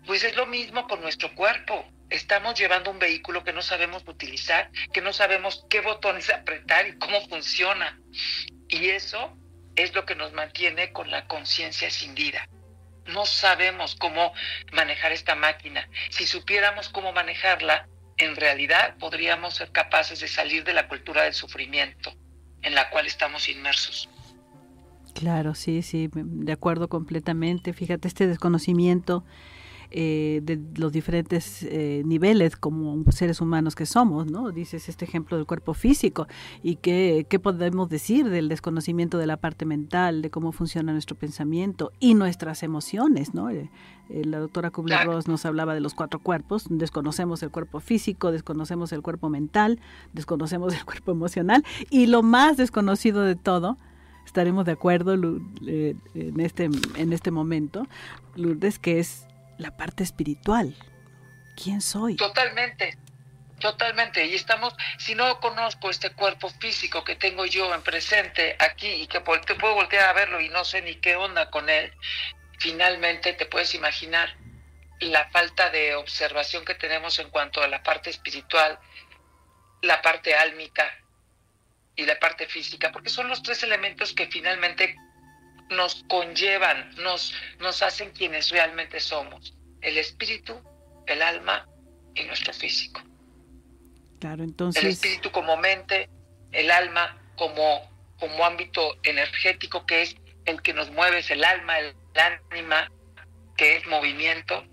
Pues 0.05 0.25
es 0.25 0.35
lo 0.35 0.45
mismo 0.47 0.89
con 0.89 0.99
nuestro 0.99 1.33
cuerpo. 1.33 1.89
Estamos 2.09 2.59
llevando 2.59 2.91
un 2.91 2.99
vehículo 2.99 3.45
que 3.45 3.53
no 3.53 3.61
sabemos 3.61 4.03
utilizar, 4.05 4.69
que 4.91 4.99
no 4.99 5.13
sabemos 5.13 5.65
qué 5.69 5.79
botones 5.79 6.29
apretar 6.29 6.85
y 6.85 6.97
cómo 6.97 7.25
funciona. 7.29 7.97
Y 8.67 8.89
eso 8.89 9.37
es 9.77 9.95
lo 9.95 10.05
que 10.05 10.15
nos 10.15 10.33
mantiene 10.33 10.91
con 10.91 11.09
la 11.09 11.25
conciencia 11.25 11.87
escindida. 11.87 12.49
No 13.05 13.25
sabemos 13.25 13.95
cómo 13.95 14.33
manejar 14.73 15.13
esta 15.13 15.35
máquina. 15.35 15.87
Si 16.09 16.27
supiéramos 16.27 16.89
cómo 16.89 17.13
manejarla, 17.13 17.87
en 18.21 18.35
realidad 18.35 18.95
podríamos 18.99 19.55
ser 19.55 19.71
capaces 19.71 20.19
de 20.19 20.27
salir 20.27 20.63
de 20.63 20.73
la 20.73 20.87
cultura 20.87 21.23
del 21.23 21.33
sufrimiento 21.33 22.13
en 22.61 22.75
la 22.75 22.89
cual 22.89 23.05
estamos 23.05 23.49
inmersos. 23.49 24.09
Claro, 25.13 25.55
sí, 25.55 25.81
sí, 25.81 26.09
de 26.13 26.51
acuerdo 26.51 26.87
completamente. 26.87 27.73
Fíjate, 27.73 28.07
este 28.07 28.27
desconocimiento 28.27 29.25
eh, 29.93 30.39
de 30.43 30.57
los 30.77 30.93
diferentes 30.93 31.63
eh, 31.63 32.01
niveles 32.05 32.55
como 32.55 33.03
seres 33.11 33.41
humanos 33.41 33.75
que 33.75 33.85
somos, 33.85 34.31
¿no? 34.31 34.51
Dices 34.51 34.87
este 34.87 35.03
ejemplo 35.03 35.35
del 35.35 35.45
cuerpo 35.45 35.73
físico 35.73 36.27
y 36.63 36.77
qué, 36.77 37.25
qué 37.29 37.39
podemos 37.39 37.89
decir 37.89 38.29
del 38.29 38.47
desconocimiento 38.47 39.17
de 39.17 39.27
la 39.27 39.35
parte 39.35 39.65
mental, 39.65 40.21
de 40.21 40.29
cómo 40.29 40.53
funciona 40.53 40.93
nuestro 40.93 41.17
pensamiento 41.17 41.91
y 41.99 42.13
nuestras 42.13 42.63
emociones, 42.63 43.33
¿no? 43.33 43.49
Eh, 44.11 44.25
la 44.25 44.39
doctora 44.39 44.71
Kubler-Ross 44.71 45.27
nos 45.27 45.45
hablaba 45.45 45.73
de 45.73 45.79
los 45.79 45.93
cuatro 45.93 46.19
cuerpos, 46.19 46.65
desconocemos 46.69 47.41
el 47.43 47.49
cuerpo 47.49 47.79
físico, 47.79 48.31
desconocemos 48.31 48.91
el 48.91 49.01
cuerpo 49.01 49.29
mental, 49.29 49.79
desconocemos 50.11 50.73
el 50.75 50.83
cuerpo 50.83 51.11
emocional 51.11 51.63
y 51.89 52.07
lo 52.07 52.21
más 52.21 52.57
desconocido 52.57 53.23
de 53.23 53.35
todo, 53.35 53.77
estaremos 54.25 54.65
de 54.65 54.73
acuerdo 54.73 55.13
en 55.13 56.39
este, 56.39 56.65
en 56.95 57.13
este 57.13 57.31
momento, 57.31 57.87
Lourdes, 58.35 58.79
que 58.79 58.99
es 58.99 59.27
la 59.57 59.77
parte 59.77 60.03
espiritual. 60.03 60.75
¿Quién 61.55 61.81
soy? 61.81 62.15
Totalmente, 62.15 62.97
totalmente. 63.59 64.25
Y 64.25 64.35
estamos, 64.35 64.75
si 64.97 65.15
no 65.15 65.39
conozco 65.39 65.89
este 65.89 66.11
cuerpo 66.11 66.49
físico 66.49 67.03
que 67.03 67.15
tengo 67.15 67.45
yo 67.45 67.73
en 67.73 67.81
presente 67.81 68.55
aquí 68.59 68.87
y 68.87 69.07
que 69.07 69.19
te 69.19 69.55
puedo 69.55 69.75
voltear 69.75 70.09
a 70.09 70.13
verlo 70.13 70.41
y 70.41 70.49
no 70.49 70.65
sé 70.65 70.81
ni 70.81 70.95
qué 70.95 71.15
onda 71.15 71.49
con 71.49 71.69
él, 71.69 71.91
finalmente 72.61 73.33
te 73.33 73.47
puedes 73.47 73.73
imaginar 73.73 74.37
la 74.99 75.27
falta 75.31 75.71
de 75.71 75.95
observación 75.95 76.63
que 76.63 76.75
tenemos 76.75 77.17
en 77.17 77.31
cuanto 77.31 77.63
a 77.63 77.67
la 77.67 77.81
parte 77.81 78.11
espiritual, 78.11 78.77
la 79.81 79.99
parte 80.03 80.35
álmica 80.35 80.85
y 81.95 82.05
la 82.05 82.19
parte 82.19 82.45
física, 82.45 82.91
porque 82.91 83.09
son 83.09 83.29
los 83.29 83.41
tres 83.41 83.63
elementos 83.63 84.13
que 84.13 84.27
finalmente 84.27 84.95
nos 85.71 86.03
conllevan, 86.07 86.93
nos, 86.97 87.33
nos 87.59 87.81
hacen 87.81 88.11
quienes 88.11 88.51
realmente 88.51 88.99
somos, 88.99 89.55
el 89.81 89.97
espíritu, 89.97 90.61
el 91.07 91.23
alma 91.23 91.67
y 92.13 92.25
nuestro 92.25 92.53
físico. 92.53 93.01
Claro, 94.19 94.43
entonces... 94.43 94.83
El 94.83 94.89
espíritu 94.91 95.31
como 95.31 95.57
mente, 95.57 96.09
el 96.51 96.69
alma 96.69 97.19
como, 97.37 97.89
como 98.19 98.45
ámbito 98.45 98.99
energético 99.01 99.87
que 99.87 100.03
es 100.03 100.15
el 100.45 100.61
que 100.61 100.73
nos 100.73 100.91
mueve, 100.91 101.19
es 101.19 101.31
el 101.31 101.43
alma, 101.43 101.79
el 101.79 101.95
ánima, 102.15 102.89
que 103.55 103.77
es 103.77 103.87
movimiento, 103.87 104.65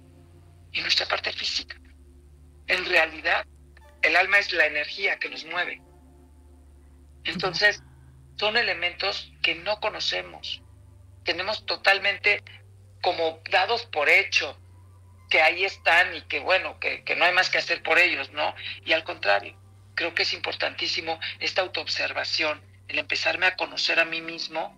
y 0.73 0.81
nuestra 0.81 1.07
parte 1.07 1.33
física. 1.33 1.77
En 2.67 2.85
realidad, 2.85 3.47
el 4.03 4.17
alma 4.17 4.39
es 4.39 4.53
la 4.53 4.67
energía 4.67 5.19
que 5.19 5.29
nos 5.29 5.45
mueve. 5.45 5.81
Entonces, 7.25 7.83
son 8.37 8.57
elementos 8.57 9.33
que 9.43 9.55
no 9.57 9.81
conocemos, 9.81 10.63
tenemos 11.29 11.67
totalmente 11.67 12.43
como 13.03 13.43
dados 13.51 13.85
por 13.85 14.09
hecho 14.09 14.59
que 15.29 15.43
ahí 15.43 15.63
están 15.63 16.17
y 16.17 16.23
que 16.23 16.41
bueno, 16.41 16.81
que, 16.81 17.05
no 17.17 17.25
hay 17.27 17.35
más 17.35 17.51
que 17.51 17.59
hacer 17.59 17.83
por 17.83 17.99
ellos, 17.99 18.33
¿no? 18.33 18.55
Y 18.87 18.95
al 18.95 19.05
contrario, 19.05 19.55
creo 19.95 20.15
que 20.15 20.23
es 20.23 20.33
importantísimo 20.33 21.21
esta 21.39 21.61
autoobservación, 21.61 22.63
el 22.89 22.99
empezarme 22.99 23.45
a 23.45 23.57
conocer 23.57 24.01
a 24.01 24.07
mí 24.07 24.23
mismo 24.23 24.75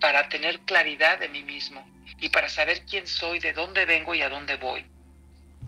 para 0.00 0.30
tener 0.30 0.60
claridad 0.60 1.18
de 1.18 1.28
mí 1.28 1.42
mismo 1.42 1.86
y 2.18 2.28
para 2.30 2.48
saber 2.48 2.82
quién 2.88 3.06
soy, 3.06 3.38
de 3.38 3.52
dónde 3.52 3.84
vengo 3.86 4.14
y 4.14 4.22
a 4.22 4.28
dónde 4.28 4.56
voy. 4.56 4.84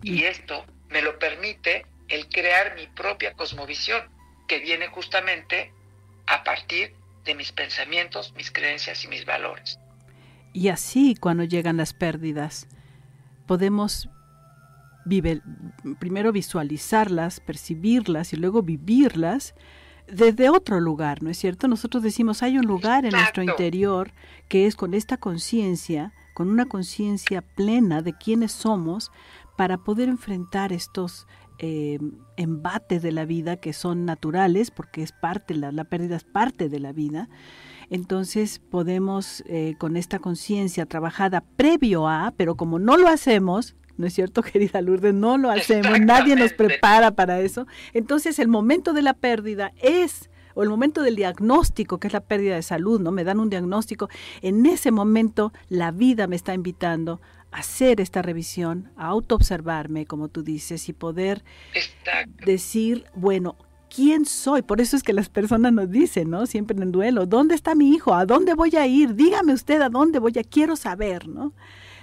Y 0.02 0.24
esto 0.24 0.64
me 0.88 1.02
lo 1.02 1.18
permite 1.18 1.86
el 2.08 2.28
crear 2.28 2.74
mi 2.74 2.86
propia 2.88 3.34
cosmovisión, 3.34 4.02
que 4.48 4.58
viene 4.58 4.88
justamente 4.88 5.72
a 6.26 6.44
partir 6.44 6.94
de 7.24 7.34
mis 7.34 7.52
pensamientos, 7.52 8.34
mis 8.36 8.50
creencias 8.50 9.04
y 9.04 9.08
mis 9.08 9.24
valores. 9.24 9.78
Y 10.52 10.68
así 10.68 11.14
cuando 11.14 11.44
llegan 11.44 11.76
las 11.76 11.94
pérdidas, 11.94 12.66
podemos 13.46 14.08
primero 15.98 16.32
visualizarlas, 16.32 17.40
percibirlas 17.40 18.32
y 18.32 18.36
luego 18.36 18.62
vivirlas 18.62 19.54
desde 20.06 20.50
otro 20.50 20.80
lugar, 20.80 21.22
¿no 21.22 21.30
es 21.30 21.38
cierto? 21.38 21.68
Nosotros 21.68 22.02
decimos, 22.02 22.42
hay 22.42 22.58
un 22.58 22.66
lugar 22.66 23.04
en 23.04 23.12
nuestro 23.12 23.42
interior 23.42 24.12
que 24.48 24.66
es 24.66 24.76
con 24.76 24.94
esta 24.94 25.16
conciencia, 25.16 26.12
con 26.34 26.48
una 26.48 26.66
conciencia 26.66 27.42
plena 27.42 28.02
de 28.02 28.12
quiénes 28.12 28.52
somos, 28.52 29.10
para 29.56 29.78
poder 29.78 30.08
enfrentar 30.08 30.72
estos 30.72 31.26
eh, 31.58 31.98
embates 32.36 33.02
de 33.02 33.12
la 33.12 33.24
vida 33.24 33.56
que 33.56 33.72
son 33.72 34.04
naturales, 34.04 34.70
porque 34.70 35.02
es 35.02 35.12
parte, 35.12 35.54
la, 35.54 35.70
la 35.70 35.84
pérdida 35.84 36.16
es 36.16 36.24
parte 36.24 36.68
de 36.68 36.80
la 36.80 36.92
vida. 36.92 37.28
Entonces 37.90 38.58
podemos 38.58 39.44
eh, 39.46 39.74
con 39.78 39.96
esta 39.96 40.18
conciencia 40.18 40.86
trabajada 40.86 41.44
previo 41.56 42.08
a, 42.08 42.32
pero 42.36 42.56
como 42.56 42.78
no 42.78 42.96
lo 42.96 43.08
hacemos, 43.08 43.76
¿no 43.96 44.06
es 44.06 44.14
cierto, 44.14 44.42
querida 44.42 44.80
Lourdes? 44.80 45.14
No 45.14 45.38
lo 45.38 45.50
hacemos, 45.50 46.00
nadie 46.00 46.34
nos 46.34 46.52
prepara 46.54 47.12
para 47.12 47.40
eso. 47.40 47.66
Entonces 47.92 48.38
el 48.38 48.48
momento 48.48 48.92
de 48.92 49.02
la 49.02 49.14
pérdida 49.14 49.72
es 49.80 50.30
o 50.54 50.62
el 50.62 50.68
momento 50.68 51.02
del 51.02 51.16
diagnóstico, 51.16 51.98
que 51.98 52.06
es 52.08 52.12
la 52.12 52.20
pérdida 52.20 52.54
de 52.54 52.62
salud, 52.62 53.00
¿no? 53.00 53.12
Me 53.12 53.24
dan 53.24 53.40
un 53.40 53.50
diagnóstico, 53.50 54.08
en 54.40 54.66
ese 54.66 54.90
momento 54.90 55.52
la 55.68 55.90
vida 55.90 56.26
me 56.26 56.36
está 56.36 56.54
invitando 56.54 57.20
a 57.50 57.58
hacer 57.58 58.00
esta 58.00 58.22
revisión, 58.22 58.90
a 58.96 59.06
autoobservarme, 59.08 60.06
como 60.06 60.28
tú 60.28 60.42
dices, 60.42 60.88
y 60.88 60.92
poder 60.92 61.44
decir, 62.44 63.04
bueno, 63.14 63.56
¿quién 63.94 64.24
soy? 64.24 64.62
Por 64.62 64.80
eso 64.80 64.96
es 64.96 65.02
que 65.02 65.12
las 65.12 65.28
personas 65.28 65.72
nos 65.72 65.90
dicen, 65.90 66.30
¿no? 66.30 66.46
Siempre 66.46 66.76
en 66.76 66.82
el 66.82 66.92
duelo, 66.92 67.26
¿dónde 67.26 67.54
está 67.54 67.74
mi 67.74 67.90
hijo? 67.90 68.14
¿A 68.14 68.24
dónde 68.24 68.54
voy 68.54 68.74
a 68.76 68.86
ir? 68.86 69.14
Dígame 69.14 69.52
usted 69.52 69.82
a 69.82 69.90
dónde 69.90 70.18
voy 70.18 70.32
a, 70.38 70.44
quiero 70.44 70.76
saber, 70.76 71.28
¿no? 71.28 71.52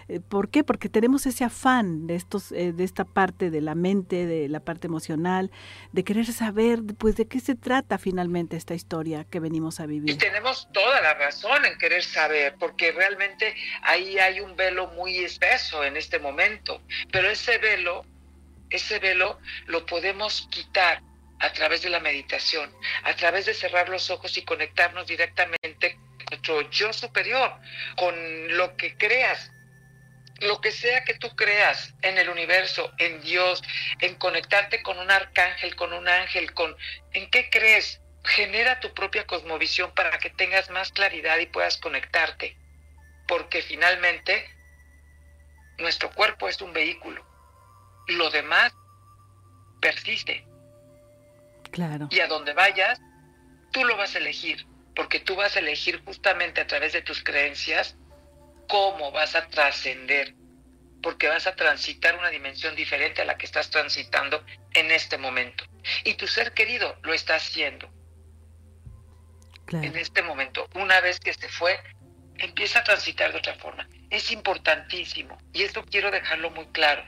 Eh, 0.09 0.19
¿Por 0.19 0.49
qué? 0.49 0.63
Porque 0.63 0.89
tenemos 0.89 1.25
ese 1.27 1.43
afán 1.43 2.07
de 2.07 2.15
estos, 2.15 2.51
eh, 2.51 2.73
de 2.73 2.83
esta 2.83 3.05
parte 3.05 3.51
de 3.51 3.61
la 3.61 3.75
mente, 3.75 4.25
de 4.25 4.49
la 4.49 4.59
parte 4.59 4.87
emocional, 4.87 5.51
de 5.91 6.03
querer 6.03 6.25
saber, 6.25 6.79
pues, 6.97 7.15
de 7.15 7.27
qué 7.27 7.39
se 7.39 7.55
trata 7.55 7.99
finalmente 7.99 8.57
esta 8.57 8.73
historia 8.73 9.23
que 9.23 9.39
venimos 9.39 9.79
a 9.79 9.85
vivir. 9.85 10.09
Y 10.09 10.17
tenemos 10.17 10.67
toda 10.73 10.99
la 11.01 11.13
razón 11.13 11.63
en 11.63 11.77
querer 11.77 12.03
saber, 12.03 12.55
porque 12.59 12.91
realmente 12.91 13.55
ahí 13.83 14.17
hay 14.17 14.39
un 14.39 14.55
velo 14.55 14.87
muy 14.87 15.19
espeso 15.19 15.83
en 15.83 15.95
este 15.95 16.17
momento, 16.17 16.81
pero 17.11 17.29
ese 17.29 17.59
velo, 17.59 18.03
ese 18.71 18.97
velo 18.97 19.39
lo 19.67 19.85
podemos 19.85 20.47
quitar 20.49 21.03
a 21.39 21.53
través 21.53 21.83
de 21.83 21.89
la 21.89 21.99
meditación, 21.99 22.71
a 23.03 23.15
través 23.15 23.45
de 23.45 23.53
cerrar 23.53 23.89
los 23.89 24.09
ojos 24.09 24.35
y 24.37 24.41
conectarnos 24.41 25.05
directamente 25.05 25.97
con 26.17 26.25
nuestro 26.31 26.69
yo 26.71 26.93
superior, 26.93 27.53
con 27.95 28.13
lo 28.57 28.75
que 28.75 28.97
creas, 28.97 29.51
lo 30.41 30.61
que 30.61 30.71
sea 30.71 31.03
que 31.03 31.13
tú 31.13 31.35
creas 31.35 31.93
en 32.01 32.17
el 32.17 32.29
universo, 32.29 32.91
en 32.97 33.21
Dios, 33.21 33.61
en 33.99 34.15
conectarte 34.15 34.81
con 34.81 34.97
un 34.99 35.11
arcángel, 35.11 35.75
con 35.75 35.93
un 35.93 36.07
ángel, 36.07 36.53
con 36.53 36.75
en 37.13 37.29
qué 37.29 37.49
crees, 37.49 38.01
genera 38.23 38.79
tu 38.79 38.93
propia 38.93 39.25
cosmovisión 39.25 39.93
para 39.93 40.17
que 40.19 40.29
tengas 40.29 40.69
más 40.69 40.91
claridad 40.91 41.37
y 41.39 41.47
puedas 41.47 41.77
conectarte. 41.77 42.57
Porque 43.27 43.61
finalmente 43.61 44.49
nuestro 45.77 46.11
cuerpo 46.11 46.47
es 46.47 46.61
un 46.61 46.73
vehículo. 46.73 47.25
Lo 48.07 48.29
demás 48.29 48.73
persiste. 49.81 50.45
Claro. 51.71 52.07
Y 52.09 52.19
a 52.19 52.27
donde 52.27 52.53
vayas, 52.53 52.99
tú 53.71 53.85
lo 53.85 53.95
vas 53.95 54.15
a 54.15 54.17
elegir, 54.17 54.65
porque 54.95 55.19
tú 55.19 55.35
vas 55.35 55.55
a 55.55 55.59
elegir 55.59 56.03
justamente 56.03 56.61
a 56.61 56.67
través 56.67 56.93
de 56.93 57.01
tus 57.01 57.23
creencias 57.23 57.95
cómo 58.69 59.11
vas 59.11 59.35
a 59.35 59.47
trascender, 59.47 60.35
porque 61.01 61.27
vas 61.27 61.47
a 61.47 61.55
transitar 61.55 62.15
una 62.17 62.29
dimensión 62.29 62.75
diferente 62.75 63.23
a 63.23 63.25
la 63.25 63.35
que 63.35 63.47
estás 63.47 63.71
transitando 63.71 64.45
en 64.73 64.91
este 64.91 65.17
momento. 65.17 65.65
Y 66.03 66.13
tu 66.13 66.27
ser 66.27 66.53
querido 66.53 66.95
lo 67.01 67.13
está 67.13 67.35
haciendo. 67.35 67.89
En 69.71 69.95
este 69.97 70.21
momento, 70.21 70.67
una 70.75 71.01
vez 71.01 71.19
que 71.19 71.33
se 71.33 71.49
fue, 71.49 71.79
empieza 72.37 72.79
a 72.79 72.83
transitar 72.83 73.31
de 73.31 73.39
otra 73.39 73.55
forma. 73.55 73.87
Es 74.11 74.31
importantísimo, 74.31 75.37
y 75.51 75.63
esto 75.63 75.83
quiero 75.83 76.11
dejarlo 76.11 76.51
muy 76.51 76.67
claro, 76.67 77.03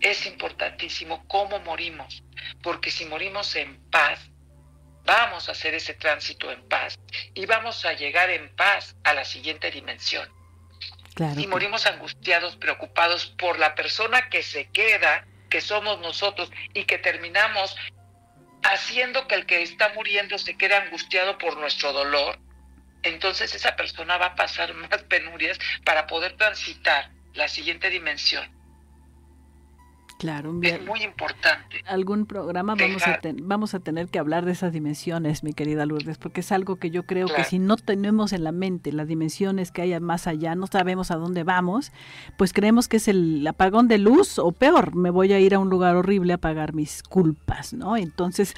es 0.00 0.26
importantísimo 0.26 1.26
cómo 1.28 1.60
morimos, 1.60 2.24
porque 2.62 2.90
si 2.90 3.04
morimos 3.04 3.54
en 3.56 3.88
paz, 3.90 4.20
vamos 5.04 5.48
a 5.48 5.52
hacer 5.52 5.74
ese 5.74 5.94
tránsito 5.94 6.50
en 6.50 6.66
paz 6.68 6.98
y 7.34 7.46
vamos 7.46 7.84
a 7.84 7.92
llegar 7.92 8.30
en 8.30 8.54
paz 8.56 8.96
a 9.04 9.14
la 9.14 9.24
siguiente 9.24 9.70
dimensión 9.70 10.28
y 11.36 11.46
morimos 11.46 11.86
angustiados, 11.86 12.56
preocupados 12.56 13.26
por 13.38 13.58
la 13.58 13.74
persona 13.74 14.28
que 14.28 14.42
se 14.42 14.66
queda, 14.70 15.26
que 15.48 15.60
somos 15.60 16.00
nosotros, 16.00 16.50
y 16.72 16.84
que 16.84 16.98
terminamos 16.98 17.76
haciendo 18.62 19.26
que 19.28 19.34
el 19.34 19.46
que 19.46 19.62
está 19.62 19.90
muriendo 19.90 20.38
se 20.38 20.56
quede 20.56 20.74
angustiado 20.74 21.38
por 21.38 21.56
nuestro 21.58 21.92
dolor, 21.92 22.38
entonces 23.02 23.54
esa 23.54 23.76
persona 23.76 24.16
va 24.16 24.26
a 24.26 24.34
pasar 24.34 24.74
más 24.90 25.02
penurias 25.04 25.58
para 25.84 26.06
poder 26.06 26.36
transitar 26.36 27.10
la 27.34 27.48
siguiente 27.48 27.90
dimensión 27.90 28.53
Claro, 30.18 30.54
es 30.62 30.86
muy 30.86 31.02
importante. 31.02 31.82
Algún 31.86 32.26
programa 32.26 32.74
vamos 32.76 33.02
a, 33.06 33.18
vamos 33.42 33.74
a 33.74 33.80
tener 33.80 34.08
que 34.08 34.18
hablar 34.18 34.44
de 34.44 34.52
esas 34.52 34.72
dimensiones, 34.72 35.42
mi 35.42 35.52
querida 35.52 35.86
Lourdes, 35.86 36.18
porque 36.18 36.40
es 36.40 36.52
algo 36.52 36.76
que 36.76 36.90
yo 36.90 37.04
creo 37.04 37.26
que 37.26 37.44
si 37.44 37.58
no 37.58 37.76
tenemos 37.76 38.32
en 38.32 38.44
la 38.44 38.52
mente 38.52 38.92
las 38.92 39.08
dimensiones 39.08 39.72
que 39.72 39.82
haya 39.82 40.00
más 40.00 40.26
allá, 40.26 40.54
no 40.54 40.66
sabemos 40.66 41.10
a 41.10 41.16
dónde 41.16 41.42
vamos, 41.42 41.92
pues 42.36 42.52
creemos 42.52 42.88
que 42.88 42.98
es 42.98 43.08
el 43.08 43.46
apagón 43.46 43.88
de 43.88 43.98
luz 43.98 44.38
o 44.38 44.52
peor, 44.52 44.94
me 44.94 45.10
voy 45.10 45.32
a 45.32 45.40
ir 45.40 45.54
a 45.54 45.58
un 45.58 45.68
lugar 45.68 45.96
horrible 45.96 46.32
a 46.32 46.38
pagar 46.38 46.74
mis 46.74 47.02
culpas, 47.02 47.74
¿no? 47.74 47.96
Entonces, 47.96 48.54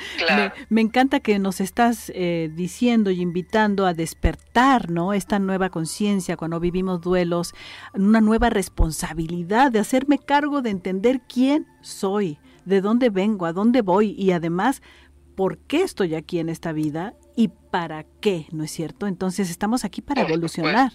me, 0.69 0.81
encanta 0.81 1.21
que 1.21 1.39
nos 1.39 1.61
estás 1.61 2.13
eh, 2.15 2.51
diciendo 2.55 3.11
y 3.11 3.21
invitando 3.21 3.87
a 3.87 3.95
despertar, 3.95 4.91
¿no? 4.91 5.15
Esta 5.15 5.39
nueva 5.39 5.71
conciencia 5.71 6.37
cuando 6.37 6.61
vivimos 6.61 7.01
duelos, 7.01 7.55
una 7.95 8.21
nueva 8.21 8.51
responsabilidad 8.51 9.73
de 9.73 9.79
hacerme 9.79 10.19
cargo 10.19 10.63
de 10.63 10.71
entender 10.71 11.21
quién 11.27 11.56
quién 11.57 11.67
soy, 11.81 12.39
de 12.65 12.81
dónde 12.81 13.11
vengo, 13.11 13.47
a 13.47 13.53
dónde 13.53 13.83
voy 13.83 14.15
y 14.19 14.33
además 14.33 14.83
por 15.37 15.59
qué 15.59 15.83
estoy 15.83 16.15
aquí 16.15 16.39
en 16.39 16.49
esta 16.49 16.73
vida 16.73 17.15
y 17.37 17.49
para 17.71 18.05
qué, 18.21 18.47
¿no 18.53 18.65
es 18.65 18.71
cierto? 18.71 19.07
Entonces 19.07 19.51
estamos 19.51 19.85
aquí 19.85 20.01
para 20.01 20.23
evolucionar. 20.23 20.93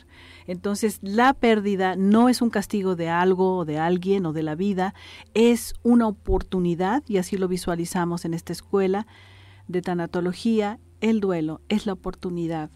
Entonces 0.48 1.00
la 1.04 1.34
pérdida 1.34 1.96
no 1.96 2.28
es 2.28 2.42
un 2.42 2.50
castigo 2.50 2.96
de 2.96 3.08
algo 3.08 3.58
o 3.58 3.66
de 3.66 3.78
alguien 3.78 4.26
o 4.26 4.34
de 4.34 4.44
la 4.44 4.56
vida, 4.56 4.96
es 5.36 5.76
una 5.84 6.08
oportunidad 6.08 7.04
y 7.08 7.18
así 7.18 7.38
lo 7.38 7.48
visualizamos 7.48 8.26
en 8.26 8.34
esta 8.34 8.52
escuela 8.52 9.06
de 9.68 9.82
tanatología. 9.82 10.80
El 11.00 11.20
duelo 11.20 11.62
es 11.70 11.86
la 11.86 11.94
oportunidad 11.94 12.72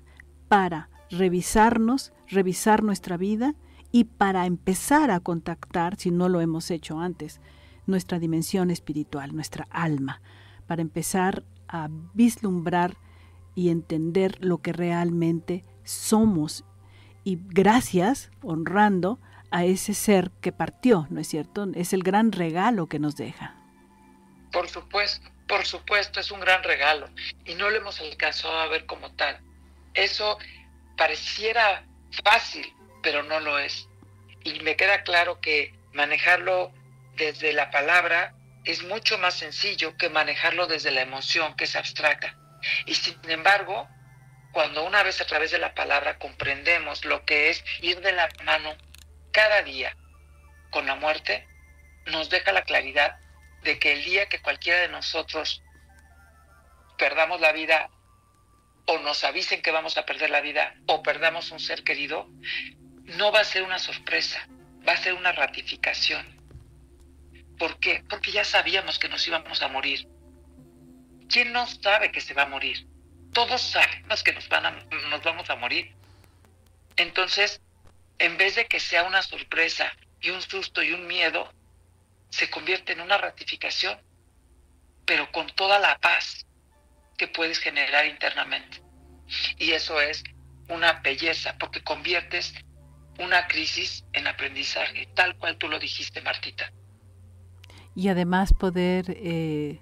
para 0.47 0.89
revisarnos, 1.09 2.13
revisar 2.27 2.83
nuestra 2.83 3.17
vida 3.17 3.55
y 3.91 4.03
para 4.03 4.45
empezar 4.45 5.09
a 5.09 5.19
contactar, 5.19 5.95
si 5.97 6.11
no 6.11 6.29
lo 6.29 6.41
hemos 6.41 6.69
hecho 6.69 6.99
antes, 6.99 7.39
nuestra 7.87 8.19
dimensión 8.19 8.71
espiritual, 8.71 9.35
nuestra 9.35 9.67
alma, 9.69 10.21
para 10.67 10.81
empezar 10.81 11.43
a 11.67 11.89
vislumbrar 12.13 12.97
y 13.55 13.69
entender 13.69 14.37
lo 14.43 14.59
que 14.59 14.73
realmente 14.73 15.63
somos. 15.83 16.65
Y 17.23 17.39
gracias, 17.41 18.31
honrando 18.43 19.19
a 19.51 19.65
ese 19.65 19.93
ser 19.93 20.31
que 20.41 20.51
partió, 20.51 21.07
¿no 21.09 21.21
es 21.21 21.27
cierto? 21.27 21.67
Es 21.75 21.93
el 21.93 22.03
gran 22.03 22.31
regalo 22.31 22.87
que 22.87 22.99
nos 22.99 23.15
deja. 23.15 23.55
Por 24.51 24.67
supuesto, 24.69 25.29
por 25.47 25.65
supuesto, 25.65 26.19
es 26.19 26.31
un 26.31 26.39
gran 26.39 26.63
regalo. 26.63 27.09
Y 27.45 27.55
no 27.55 27.69
lo 27.69 27.77
hemos 27.77 27.99
alcanzado 28.01 28.57
a 28.57 28.67
ver 28.67 28.85
como 28.85 29.11
tal. 29.11 29.39
Eso 29.93 30.37
pareciera 30.97 31.85
fácil, 32.23 32.65
pero 33.01 33.23
no 33.23 33.39
lo 33.39 33.57
es. 33.59 33.87
Y 34.43 34.59
me 34.61 34.75
queda 34.75 35.03
claro 35.03 35.39
que 35.39 35.73
manejarlo 35.93 36.71
desde 37.15 37.53
la 37.53 37.71
palabra 37.71 38.33
es 38.63 38.83
mucho 38.83 39.17
más 39.17 39.35
sencillo 39.35 39.95
que 39.95 40.09
manejarlo 40.09 40.67
desde 40.67 40.91
la 40.91 41.01
emoción, 41.01 41.55
que 41.55 41.65
es 41.65 41.75
abstracta. 41.75 42.35
Y 42.85 42.95
sin 42.95 43.17
embargo, 43.29 43.87
cuando 44.51 44.83
una 44.85 45.03
vez 45.03 45.21
a 45.21 45.25
través 45.25 45.51
de 45.51 45.59
la 45.59 45.73
palabra 45.75 46.17
comprendemos 46.17 47.05
lo 47.05 47.23
que 47.25 47.49
es 47.49 47.63
ir 47.81 48.01
de 48.01 48.11
la 48.11 48.27
mano 48.43 48.75
cada 49.31 49.61
día 49.61 49.95
con 50.71 50.87
la 50.87 50.95
muerte, 50.95 51.47
nos 52.07 52.29
deja 52.29 52.51
la 52.51 52.63
claridad 52.63 53.19
de 53.63 53.79
que 53.79 53.93
el 53.93 54.03
día 54.03 54.27
que 54.27 54.41
cualquiera 54.41 54.79
de 54.79 54.89
nosotros 54.89 55.61
perdamos 56.97 57.39
la 57.41 57.51
vida 57.51 57.89
o 58.87 58.97
nos 58.99 59.23
avisen 59.23 59.61
que 59.61 59.71
vamos 59.71 59.97
a 59.97 60.05
perder 60.05 60.29
la 60.29 60.41
vida 60.41 60.75
o 60.87 61.03
perdamos 61.03 61.51
un 61.51 61.59
ser 61.59 61.83
querido, 61.83 62.27
no 63.03 63.31
va 63.31 63.41
a 63.41 63.43
ser 63.43 63.63
una 63.63 63.79
sorpresa, 63.79 64.47
va 64.87 64.93
a 64.93 64.97
ser 64.97 65.13
una 65.13 65.31
ratificación 65.31 66.34
¿Por 67.57 67.79
qué? 67.79 68.03
Porque 68.09 68.31
ya 68.31 68.43
sabíamos 68.43 68.99
que 68.99 69.09
nos 69.09 69.27
íbamos 69.27 69.61
a 69.61 69.67
morir. 69.67 70.07
¿Quién 71.29 71.51
no 71.53 71.65
sabe 71.67 72.11
que 72.11 72.21
se 72.21 72.33
va 72.33 72.43
a 72.43 72.47
morir? 72.47 72.87
todos 73.35 73.61
sabemos 73.61 74.23
que 74.23 74.31
nos, 74.31 74.47
nos 75.09 75.21
vamos 75.21 75.49
a 75.49 75.57
morir. 75.57 75.93
Entonces, 76.95 77.61
en 78.17 78.37
vez 78.37 78.55
de 78.55 78.65
que 78.65 78.79
sea 78.79 79.03
una 79.03 79.21
sorpresa 79.21 79.91
y 80.21 80.29
un 80.29 80.41
susto 80.41 80.81
y 80.81 80.93
un 80.93 81.05
miedo, 81.05 81.53
se 82.29 82.49
convierte 82.49 82.93
en 82.93 83.01
una 83.01 83.17
ratificación, 83.17 83.99
pero 85.05 85.29
con 85.33 85.47
toda 85.47 85.79
la 85.79 85.99
paz 85.99 86.47
que 87.17 87.27
puedes 87.27 87.59
generar 87.59 88.05
internamente. 88.05 88.81
Y 89.57 89.71
eso 89.71 89.99
es 89.99 90.23
una 90.69 90.93
belleza, 90.93 91.57
porque 91.59 91.83
conviertes 91.83 92.53
una 93.19 93.47
crisis 93.47 94.05
en 94.13 94.27
aprendizaje, 94.27 95.09
tal 95.13 95.35
cual 95.37 95.57
tú 95.57 95.67
lo 95.67 95.77
dijiste, 95.77 96.21
Martita. 96.21 96.71
Y 97.95 98.09
además 98.09 98.53
poder 98.53 99.05
eh, 99.09 99.81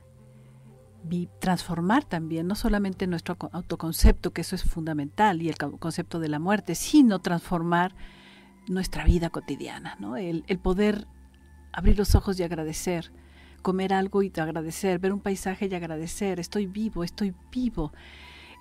transformar 1.40 2.04
también, 2.06 2.48
no 2.48 2.56
solamente 2.56 3.08
nuestro 3.08 3.38
autoconcepto, 3.52 4.32
que 4.32 4.42
eso 4.42 4.56
es 4.56 4.64
fundamental, 4.64 5.42
y 5.42 5.50
el 5.50 5.58
concepto 5.58 6.20
de 6.20 6.30
la 6.30 6.40
muerte, 6.40 6.76
sino 6.76 7.20
transformar 7.20 7.96
nuestra 8.68 9.04
vida 9.04 9.30
cotidiana, 9.30 9.98
¿no? 10.00 10.16
el, 10.16 10.46
el 10.48 10.60
poder 10.60 11.08
abrir 11.74 11.98
los 11.98 12.16
ojos 12.16 12.40
y 12.40 12.44
agradecer, 12.44 13.12
comer 13.62 13.94
algo 13.94 14.24
y 14.24 14.32
agradecer, 14.38 15.00
ver 15.00 15.12
un 15.12 15.20
paisaje 15.20 15.68
y 15.70 15.76
agradecer, 15.76 16.40
estoy 16.40 16.68
vivo, 16.68 17.04
estoy 17.04 17.34
vivo 17.52 17.92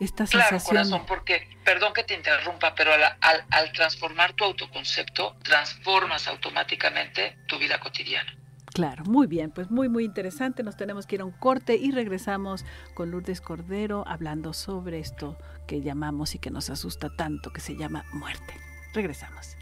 esta 0.01 0.25
claro, 0.25 0.59
corazón, 0.59 1.07
porque, 1.07 1.49
perdón 1.65 1.93
que 1.93 2.03
te 2.03 2.15
interrumpa, 2.15 2.75
pero 2.75 2.93
al, 2.93 3.45
al, 3.51 3.73
transformar 3.73 4.33
tu 4.33 4.45
autoconcepto, 4.45 5.37
transformas 5.45 6.27
automáticamente 6.27 7.39
tu 7.47 7.59
vida 7.59 7.79
cotidiana. 7.79 8.37
Claro, 8.73 9.05
muy 9.05 9.27
bien, 9.27 9.51
pues 9.51 9.70
muy, 9.70 9.89
muy 9.89 10.05
interesante. 10.05 10.62
Nos 10.62 10.77
tenemos 10.77 11.07
que 11.07 11.16
ir 11.16 11.20
a 11.20 11.25
un 11.25 11.33
corte 11.33 11.77
y 11.77 11.91
regresamos 11.91 12.64
con 12.95 13.11
Lourdes 13.11 13.41
Cordero 13.41 14.05
hablando 14.07 14.53
sobre 14.55 14.99
esto 14.99 15.37
que 15.66 15.83
llamamos 15.83 16.35
y 16.35 16.39
que 16.39 16.51
nos 16.51 16.70
asusta 16.70 17.11
tanto, 17.14 17.51
que 17.53 17.61
se 17.61 17.77
llama 17.77 18.05
muerte. 18.12 18.55
Regresamos. 18.95 19.57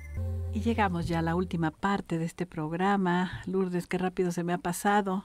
Y 0.53 0.61
llegamos 0.61 1.09
ya 1.09 1.21
a 1.21 1.23
la 1.23 1.35
última 1.35 1.71
parte 1.71 2.19
de 2.19 2.25
este 2.25 2.47
programa. 2.47 3.43
Lourdes, 3.47 3.87
qué 3.87 3.99
rápido 3.99 4.31
se 4.33 4.45
me 4.45 4.53
ha 4.53 4.59
pasado. 4.59 5.25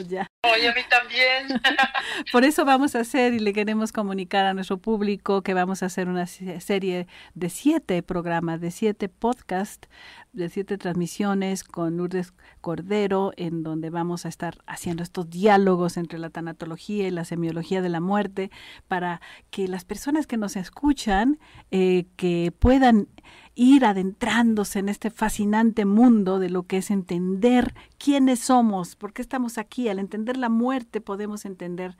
Ya. 0.00 0.26
Oye, 0.42 0.70
a 0.70 0.74
mí 0.74 0.80
también. 0.88 1.60
Por 2.32 2.44
eso 2.44 2.64
vamos 2.64 2.94
a 2.94 3.00
hacer 3.00 3.34
y 3.34 3.38
le 3.38 3.52
queremos 3.52 3.92
comunicar 3.92 4.46
a 4.46 4.54
nuestro 4.54 4.78
público 4.78 5.42
que 5.42 5.52
vamos 5.52 5.82
a 5.82 5.86
hacer 5.86 6.08
una 6.08 6.26
serie 6.26 7.06
de 7.34 7.50
siete 7.50 8.02
programas, 8.02 8.62
de 8.62 8.70
siete 8.70 9.10
podcasts, 9.10 9.88
de 10.32 10.48
siete 10.48 10.78
transmisiones 10.78 11.62
con 11.62 11.98
Lourdes 11.98 12.32
Cordero, 12.62 13.32
en 13.36 13.62
donde 13.62 13.90
vamos 13.90 14.24
a 14.24 14.30
estar 14.30 14.56
haciendo 14.66 15.02
estos 15.02 15.28
diálogos 15.28 15.98
entre 15.98 16.18
la 16.18 16.30
tanatología 16.30 17.06
y 17.06 17.10
la 17.10 17.26
semiología 17.26 17.82
de 17.82 17.90
la 17.90 18.00
muerte, 18.00 18.50
para 18.88 19.20
que 19.50 19.68
las 19.68 19.84
personas 19.84 20.26
que 20.26 20.38
nos 20.38 20.56
escuchan, 20.56 21.38
eh, 21.70 22.06
que 22.16 22.50
puedan 22.58 23.08
ir 23.54 23.84
adentrándose 23.84 24.78
en 24.78 24.88
este 24.88 25.10
fascinante 25.10 25.84
mundo 25.84 26.38
de 26.38 26.48
lo 26.48 26.62
que 26.62 26.78
es 26.78 26.90
entender 26.90 27.74
quiénes 27.98 28.40
somos, 28.40 28.96
por 28.96 29.12
qué 29.12 29.20
estamos 29.20 29.58
aquí. 29.58 29.81
Al 29.88 29.98
entender 29.98 30.36
la 30.36 30.48
muerte 30.48 31.00
podemos 31.00 31.44
entender 31.44 31.96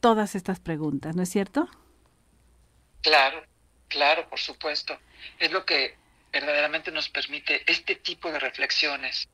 todas 0.00 0.34
estas 0.34 0.60
preguntas, 0.60 1.14
¿no 1.16 1.22
es 1.22 1.28
cierto? 1.28 1.68
Claro, 3.02 3.44
claro, 3.88 4.28
por 4.28 4.38
supuesto. 4.38 4.98
Es 5.38 5.52
lo 5.52 5.64
que 5.64 5.96
verdaderamente 6.32 6.90
nos 6.90 7.08
permite 7.08 7.62
este 7.70 7.96
tipo 7.96 8.30
de 8.30 8.38
reflexiones. 8.38 9.28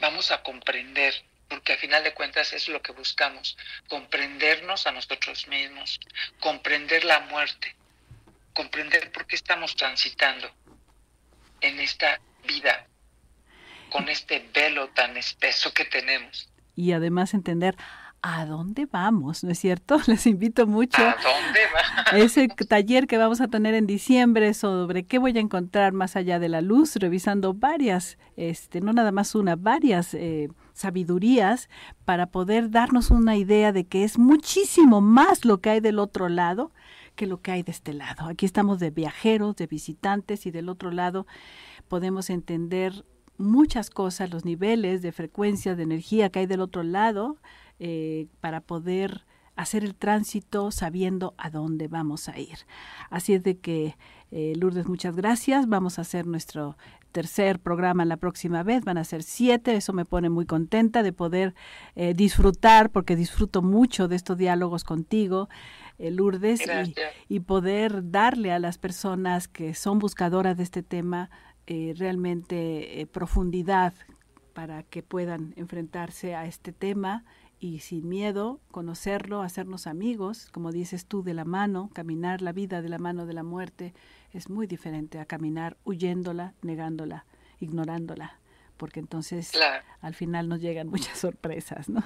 Vamos 0.00 0.30
a 0.30 0.42
comprender, 0.42 1.14
porque 1.48 1.72
a 1.72 1.78
final 1.78 2.04
de 2.04 2.14
cuentas 2.14 2.52
es 2.52 2.68
lo 2.68 2.82
que 2.82 2.92
buscamos, 2.92 3.56
comprendernos 3.88 4.86
a 4.86 4.92
nosotros 4.92 5.48
mismos, 5.48 5.98
comprender 6.40 7.04
la 7.04 7.20
muerte, 7.20 7.74
comprender 8.54 9.10
por 9.12 9.26
qué 9.26 9.36
estamos 9.36 9.74
transitando 9.74 10.50
en 11.60 11.80
esta 11.80 12.20
vida 12.44 12.86
con 13.90 14.08
este 14.08 14.46
velo 14.52 14.88
tan 14.90 15.16
espeso 15.16 15.72
que 15.72 15.84
tenemos. 15.84 16.47
Y 16.78 16.92
además 16.92 17.34
entender 17.34 17.76
a 18.22 18.46
dónde 18.46 18.86
vamos, 18.86 19.42
¿no 19.42 19.50
es 19.50 19.58
cierto? 19.58 19.98
Les 20.06 20.28
invito 20.28 20.64
mucho 20.68 21.02
a, 21.02 21.16
dónde 21.16 21.60
va? 21.74 22.18
ese 22.18 22.46
taller 22.46 23.08
que 23.08 23.18
vamos 23.18 23.40
a 23.40 23.48
tener 23.48 23.74
en 23.74 23.88
diciembre 23.88 24.54
sobre 24.54 25.04
qué 25.04 25.18
voy 25.18 25.36
a 25.36 25.40
encontrar 25.40 25.92
más 25.92 26.14
allá 26.14 26.38
de 26.38 26.48
la 26.48 26.60
luz, 26.60 26.94
revisando 26.94 27.52
varias, 27.52 28.16
este, 28.36 28.80
no 28.80 28.92
nada 28.92 29.10
más 29.10 29.34
una, 29.34 29.56
varias 29.56 30.14
eh, 30.14 30.48
sabidurías 30.72 31.68
para 32.04 32.26
poder 32.26 32.70
darnos 32.70 33.10
una 33.10 33.36
idea 33.36 33.72
de 33.72 33.84
que 33.84 34.04
es 34.04 34.16
muchísimo 34.16 35.00
más 35.00 35.44
lo 35.44 35.60
que 35.60 35.70
hay 35.70 35.80
del 35.80 35.98
otro 35.98 36.28
lado 36.28 36.70
que 37.16 37.26
lo 37.26 37.40
que 37.40 37.50
hay 37.50 37.64
de 37.64 37.72
este 37.72 37.92
lado. 37.92 38.28
Aquí 38.28 38.46
estamos 38.46 38.78
de 38.78 38.90
viajeros, 38.90 39.56
de 39.56 39.66
visitantes 39.66 40.46
y 40.46 40.52
del 40.52 40.68
otro 40.68 40.92
lado 40.92 41.26
podemos 41.88 42.30
entender 42.30 43.04
muchas 43.38 43.90
cosas, 43.90 44.30
los 44.30 44.44
niveles 44.44 45.00
de 45.02 45.12
frecuencia, 45.12 45.74
de 45.74 45.84
energía 45.84 46.28
que 46.30 46.40
hay 46.40 46.46
del 46.46 46.60
otro 46.60 46.82
lado, 46.82 47.38
eh, 47.78 48.26
para 48.40 48.60
poder 48.60 49.24
hacer 49.56 49.84
el 49.84 49.94
tránsito 49.94 50.70
sabiendo 50.70 51.34
a 51.38 51.50
dónde 51.50 51.88
vamos 51.88 52.28
a 52.28 52.38
ir. 52.38 52.58
Así 53.10 53.34
es 53.34 53.42
de 53.42 53.58
que, 53.58 53.96
eh, 54.30 54.52
Lourdes, 54.56 54.86
muchas 54.86 55.16
gracias. 55.16 55.68
Vamos 55.68 55.98
a 55.98 56.02
hacer 56.02 56.26
nuestro 56.26 56.76
tercer 57.12 57.58
programa 57.58 58.04
la 58.04 58.16
próxima 58.16 58.62
vez. 58.62 58.84
Van 58.84 58.98
a 58.98 59.04
ser 59.04 59.22
siete. 59.22 59.74
Eso 59.74 59.92
me 59.92 60.04
pone 60.04 60.28
muy 60.28 60.46
contenta 60.46 61.02
de 61.02 61.12
poder 61.12 61.54
eh, 61.96 62.14
disfrutar, 62.14 62.90
porque 62.90 63.16
disfruto 63.16 63.62
mucho 63.62 64.06
de 64.06 64.16
estos 64.16 64.38
diálogos 64.38 64.84
contigo. 64.84 65.48
Lourdes, 65.98 66.60
y, 67.28 67.40
poder 67.40 68.12
darle 68.12 68.52
a 68.52 68.60
las 68.60 68.78
personas 68.78 69.48
que 69.48 69.74
son 69.74 69.98
buscadoras 69.98 70.56
de 70.56 70.62
este 70.62 70.84
tema 70.84 71.28
eh, 71.70 71.94
realmente 71.96 73.00
eh, 73.00 73.06
profundidad 73.06 73.92
para 74.54 74.82
que 74.82 75.02
puedan 75.02 75.52
enfrentarse 75.56 76.34
a 76.34 76.46
este 76.46 76.72
tema 76.72 77.24
y 77.60 77.80
sin 77.80 78.08
miedo 78.08 78.58
conocerlo, 78.70 79.42
hacernos 79.42 79.86
amigos, 79.86 80.48
como 80.50 80.72
dices 80.72 81.04
tú, 81.04 81.22
de 81.22 81.34
la 81.34 81.44
mano, 81.44 81.90
caminar 81.92 82.40
la 82.40 82.52
vida 82.52 82.80
de 82.80 82.88
la 82.88 82.98
mano 82.98 83.26
de 83.26 83.34
la 83.34 83.42
muerte 83.42 83.92
es 84.32 84.48
muy 84.48 84.66
diferente 84.66 85.18
a 85.18 85.26
caminar 85.26 85.76
huyéndola, 85.84 86.54
negándola, 86.62 87.26
ignorándola 87.60 88.40
porque 88.78 89.00
entonces 89.00 89.52
al 90.00 90.14
final 90.14 90.48
nos 90.48 90.60
llegan 90.60 90.88
muchas 90.88 91.18
sorpresas, 91.18 91.90
¿no? 91.90 92.02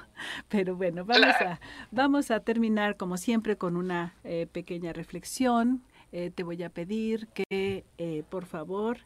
Pero 0.48 0.74
bueno, 0.74 1.04
vamos, 1.04 1.36
a, 1.40 1.60
vamos 1.92 2.30
a 2.32 2.40
terminar 2.40 2.96
como 2.96 3.16
siempre 3.16 3.56
con 3.56 3.76
una 3.76 4.16
eh, 4.24 4.48
pequeña 4.50 4.92
reflexión. 4.92 5.84
Eh, 6.10 6.30
te 6.34 6.42
voy 6.42 6.62
a 6.62 6.70
pedir 6.70 7.28
que, 7.28 7.84
eh, 7.98 8.24
por 8.28 8.46
favor, 8.46 8.98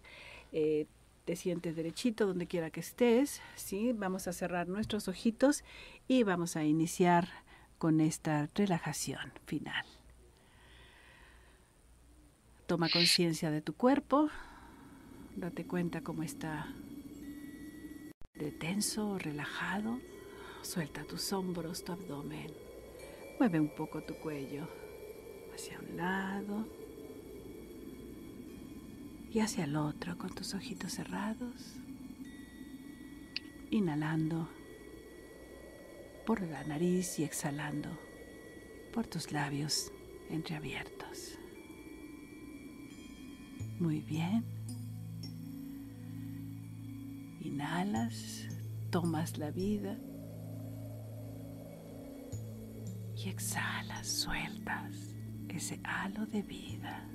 te 1.27 1.35
sientes 1.35 1.75
derechito 1.75 2.25
donde 2.27 2.47
quiera 2.47 2.71
que 2.71 2.81
estés, 2.81 3.43
¿sí? 3.57 3.93
Vamos 3.93 4.29
a 4.29 4.33
cerrar 4.33 4.69
nuestros 4.69 5.09
ojitos 5.09 5.65
y 6.07 6.23
vamos 6.23 6.57
a 6.57 6.65
iniciar 6.65 7.29
con 7.79 8.01
esta 8.01 8.49
relajación 8.55 9.33
final. 9.45 9.85
Toma 12.67 12.89
conciencia 12.89 13.51
de 13.51 13.61
tu 13.61 13.75
cuerpo, 13.75 14.31
date 15.35 15.67
cuenta 15.67 16.01
cómo 16.01 16.23
está 16.23 16.73
de 18.35 18.53
tenso, 18.53 19.19
relajado, 19.19 20.01
suelta 20.63 21.05
tus 21.05 21.33
hombros, 21.33 21.85
tu 21.85 21.93
abdomen. 21.93 22.53
Mueve 23.39 23.59
un 23.59 23.75
poco 23.75 24.03
tu 24.03 24.15
cuello 24.15 24.69
hacia 25.53 25.79
un 25.81 25.97
lado 25.97 26.86
y 29.37 29.41
hacia 29.41 29.65
el 29.65 29.77
otro 29.77 30.17
con 30.17 30.35
tus 30.35 30.55
ojitos 30.55 30.95
cerrados. 30.95 31.77
Inhalando 33.71 34.49
por 36.25 36.41
la 36.41 36.65
nariz 36.65 37.19
y 37.19 37.25
exhalando 37.25 37.91
por 38.95 39.07
tus 39.07 39.33
labios 39.33 39.93
entreabiertos. 40.31 41.39
Muy 43.79 44.01
bien. 44.01 44.43
Inhalas, 47.43 48.49
tomas 48.89 49.37
la 49.37 49.51
vida 49.51 49.99
y 53.15 53.29
exhalas, 53.29 54.09
sueltas 54.09 55.17
ese 55.57 55.81
halo 55.85 56.27
de 56.27 56.43
vida. 56.43 57.09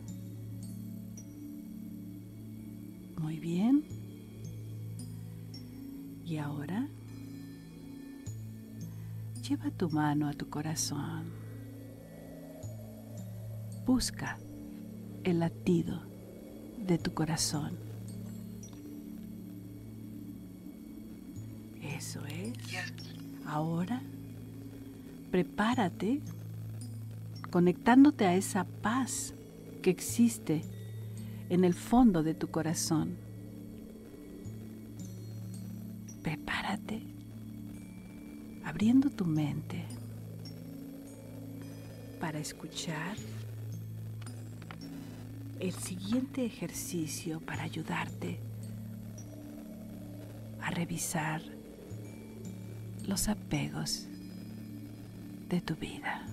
Muy 3.21 3.39
bien. 3.39 3.83
Y 6.25 6.37
ahora 6.37 6.87
lleva 9.47 9.69
tu 9.69 9.89
mano 9.91 10.27
a 10.27 10.33
tu 10.33 10.49
corazón. 10.49 11.25
Busca 13.85 14.39
el 15.23 15.39
latido 15.39 16.01
de 16.79 16.97
tu 16.97 17.13
corazón. 17.13 17.77
Eso 21.83 22.25
es. 22.25 22.53
Ahora, 23.45 24.01
prepárate 25.29 26.21
conectándote 27.51 28.25
a 28.25 28.35
esa 28.35 28.63
paz 28.63 29.35
que 29.83 29.91
existe 29.91 30.63
en 31.51 31.65
el 31.65 31.73
fondo 31.73 32.23
de 32.23 32.33
tu 32.33 32.47
corazón. 32.47 33.17
Prepárate, 36.23 37.01
abriendo 38.63 39.09
tu 39.09 39.25
mente 39.25 39.83
para 42.21 42.39
escuchar 42.39 43.17
el 45.59 45.73
siguiente 45.73 46.45
ejercicio 46.45 47.41
para 47.41 47.63
ayudarte 47.63 48.39
a 50.61 50.71
revisar 50.71 51.41
los 53.05 53.27
apegos 53.27 54.07
de 55.49 55.59
tu 55.59 55.75
vida. 55.75 56.25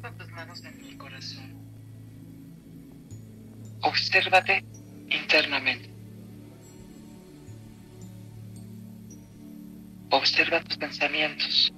Con 0.00 0.16
tus 0.16 0.28
manos 0.30 0.64
en 0.64 0.80
mi 0.80 0.96
corazón. 0.96 1.54
Obsérvate 3.82 4.64
internamente. 5.08 5.90
Observa 10.10 10.62
tus 10.62 10.76
pensamientos. 10.76 11.72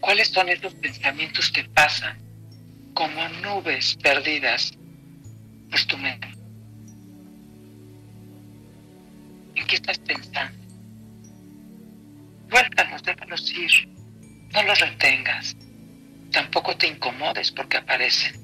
¿Cuáles 0.00 0.28
son 0.28 0.48
esos 0.48 0.74
pensamientos 0.74 1.50
que 1.50 1.64
pasan 1.64 2.18
como 2.94 3.28
nubes 3.42 3.96
perdidas 4.02 4.72
por 5.70 5.84
tu 5.84 5.96
mente? 5.96 6.28
¿En 9.54 9.66
qué 9.66 9.76
estás 9.76 9.98
pensando? 9.98 10.58
Suéltalos, 12.48 13.02
déjalos 13.02 13.52
ir. 13.52 13.99
No 14.52 14.62
los 14.64 14.80
retengas. 14.80 15.56
Tampoco 16.32 16.76
te 16.76 16.88
incomodes 16.88 17.50
porque 17.52 17.76
aparecen. 17.76 18.40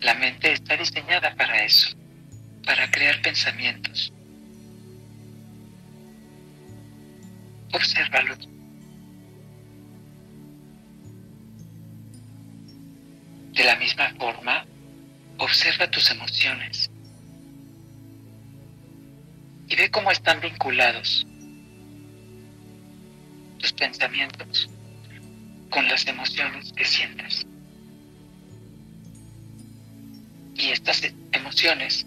La 0.00 0.14
mente 0.14 0.52
está 0.52 0.76
diseñada 0.76 1.34
para 1.34 1.64
eso, 1.64 1.96
para 2.64 2.90
crear 2.90 3.20
pensamientos. 3.22 4.12
Obsérvalos. 7.72 8.38
De 13.52 13.64
la 13.64 13.76
misma 13.76 14.10
forma, 14.18 14.66
observa 15.38 15.90
tus 15.90 16.10
emociones 16.10 16.90
y 19.68 19.76
ve 19.76 19.90
cómo 19.90 20.10
están 20.10 20.40
vinculados 20.40 21.26
tus 23.62 23.72
pensamientos 23.72 24.68
con 25.70 25.86
las 25.86 26.06
emociones 26.06 26.72
que 26.72 26.84
sientes. 26.84 27.46
Y 30.56 30.68
estas 30.70 31.02
emociones 31.32 32.04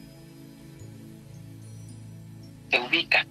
te 2.70 2.80
ubican 2.80 3.26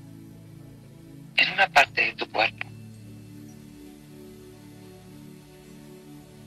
en 1.36 1.52
una 1.52 1.68
parte 1.68 2.00
de 2.00 2.12
tu 2.14 2.26
cuerpo. 2.30 2.66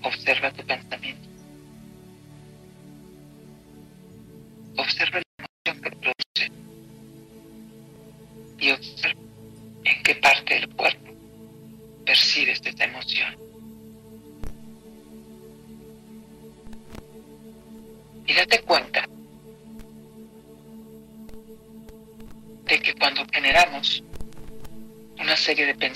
Observa 0.01 0.51
tu 0.51 0.65
pensamiento. 0.65 1.29
Observa 4.77 5.19
la 5.19 5.45
emoción 5.45 5.83
que 5.83 5.91
produce. 5.91 6.51
Y 8.59 8.71
observa 8.71 8.96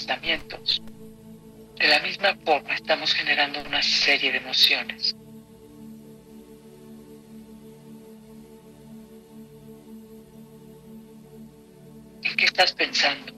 de 0.08 1.88
la 1.88 2.00
misma 2.00 2.36
forma 2.44 2.74
estamos 2.74 3.14
generando 3.14 3.62
una 3.62 3.82
serie 3.84 4.32
de 4.32 4.38
emociones. 4.40 5.16
¿En 12.24 12.36
qué 12.36 12.46
estás 12.46 12.74
pensando? 12.74 13.34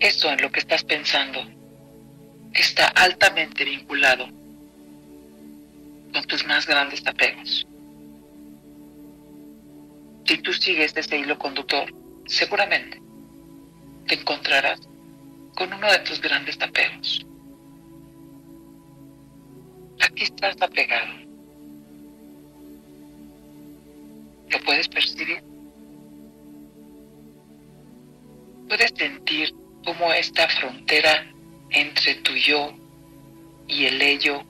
Eso 0.00 0.30
en 0.30 0.40
lo 0.40 0.50
que 0.50 0.60
estás 0.60 0.82
pensando 0.82 1.40
está 2.54 2.88
altamente 2.88 3.64
vinculado 3.64 4.26
con 6.12 6.24
tus 6.26 6.44
más 6.46 6.66
grandes 6.66 7.06
apegos. 7.06 7.67
Si 10.28 10.36
tú 10.36 10.52
sigues 10.52 10.94
ese 10.94 11.18
hilo 11.20 11.38
conductor, 11.38 11.90
seguramente 12.26 13.00
te 14.06 14.14
encontrarás 14.14 14.78
con 15.56 15.72
uno 15.72 15.90
de 15.90 16.00
tus 16.00 16.20
grandes 16.20 16.60
apegos. 16.60 17.24
Aquí 20.02 20.24
estás 20.24 20.60
apegado. 20.60 21.14
¿Lo 24.50 24.60
puedes 24.66 24.86
percibir? 24.88 25.42
Puedes 28.68 28.92
sentir 28.98 29.54
cómo 29.82 30.12
esta 30.12 30.46
frontera 30.46 31.26
entre 31.70 32.16
tu 32.16 32.34
yo 32.34 32.74
y 33.66 33.86
el 33.86 34.02
ello 34.02 34.44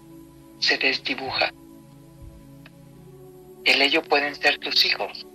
se 0.58 0.76
desdibuja. 0.76 1.52
El 3.64 3.80
ello 3.80 4.02
pueden 4.02 4.34
ser 4.34 4.58
tus 4.58 4.84
hijos, 4.84 5.27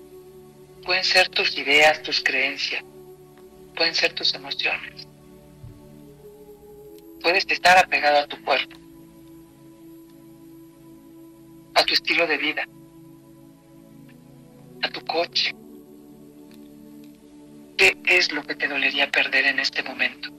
pueden 0.83 1.03
ser 1.03 1.29
tus 1.29 1.57
ideas, 1.57 2.01
tus 2.01 2.21
creencias, 2.21 2.83
pueden 3.75 3.95
ser 3.95 4.13
tus 4.13 4.33
emociones. 4.33 5.07
Puedes 7.21 7.45
estar 7.49 7.77
apegado 7.77 8.19
a 8.19 8.27
tu 8.27 8.41
cuerpo, 8.43 8.77
a 11.73 11.83
tu 11.83 11.93
estilo 11.93 12.27
de 12.27 12.37
vida, 12.37 12.67
a 14.81 14.89
tu 14.89 15.03
coche. 15.05 15.55
¿Qué 17.77 17.97
es 18.05 18.31
lo 18.31 18.43
que 18.43 18.55
te 18.55 18.67
dolería 18.67 19.09
perder 19.09 19.45
en 19.45 19.59
este 19.59 19.83
momento? 19.83 20.29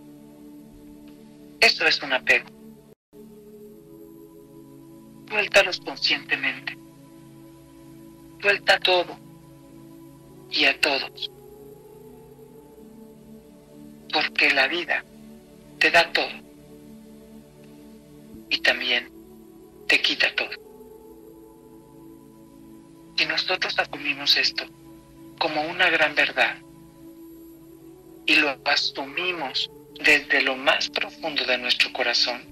Eso 1.61 1.87
es 1.87 2.03
un 2.03 2.13
apego. 2.13 2.49
Suéltalos 5.29 5.81
conscientemente. 5.81 6.77
Suelta 8.41 8.79
todo 8.79 9.24
y 10.51 10.65
a 10.65 10.81
todos. 10.81 11.31
Porque 14.13 14.51
la 14.51 14.69
vida 14.69 15.05
te 15.79 15.91
da 15.91 16.13
todo 16.13 16.29
y 18.49 18.59
también 18.59 19.11
te 19.89 20.01
quita 20.01 20.35
todo. 20.35 20.51
Si 23.17 23.27
nosotros 23.27 23.79
asumimos 23.79 24.37
esto 24.37 24.65
como 25.39 25.63
una 25.63 25.91
gran 25.91 26.15
verdad 26.15 26.57
y 28.27 28.37
lo 28.37 28.57
asumimos 28.65 29.71
desde 30.03 30.43
lo 30.43 30.57
más 30.57 30.89
profundo 30.89 31.45
de 31.45 31.59
nuestro 31.59 31.93
corazón, 31.93 32.43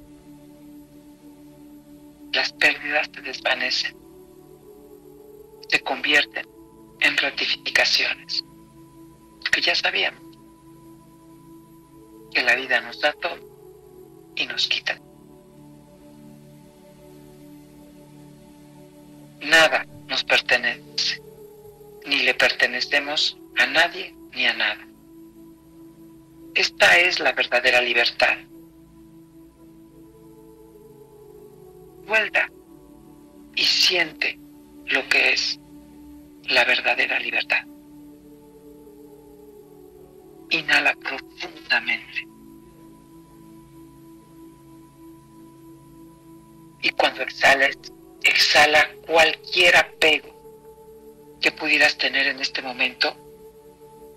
las 2.32 2.52
pérdidas 2.52 3.08
se 3.14 3.20
desvanecen, 3.20 3.96
se 5.68 5.80
convierten 5.80 6.51
en 7.02 7.16
ratificaciones, 7.16 8.44
que 9.50 9.60
ya 9.60 9.74
sabíamos 9.74 10.22
que 12.32 12.42
la 12.42 12.54
vida 12.54 12.80
nos 12.80 13.00
da 13.00 13.12
todo 13.12 13.38
y 14.36 14.46
nos 14.46 14.66
quita. 14.68 14.98
Nada 19.40 19.86
nos 20.06 20.24
pertenece, 20.24 21.20
ni 22.06 22.20
le 22.20 22.34
pertenecemos 22.34 23.36
a 23.58 23.66
nadie 23.66 24.14
ni 24.32 24.46
a 24.46 24.54
nada. 24.54 24.86
Esta 26.54 26.98
es 26.98 27.18
la 27.18 27.32
verdadera 27.32 27.80
libertad. 27.80 28.38
Vuelta 32.06 32.48
y 33.54 33.64
siente 33.64 34.38
lo 34.86 35.08
que 35.08 35.32
es 35.32 35.58
la 36.48 36.64
verdadera 36.64 37.18
libertad. 37.18 37.64
Inhala 40.50 40.94
profundamente. 40.94 42.26
Y 46.82 46.90
cuando 46.90 47.22
exhales, 47.22 47.78
exhala 48.22 48.90
cualquier 49.06 49.76
apego 49.76 50.32
que 51.40 51.52
pudieras 51.52 51.96
tener 51.96 52.26
en 52.26 52.40
este 52.40 52.60
momento 52.60 53.14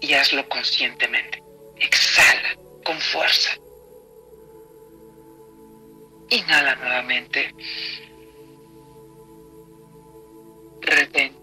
y 0.01 0.13
hazlo 0.13 0.47
conscientemente. 0.49 1.41
Exhala 1.77 2.57
con 2.83 2.99
fuerza. 2.99 3.57
Inhala 6.29 6.75
nuevamente. 6.75 7.53
Retén. 10.81 11.34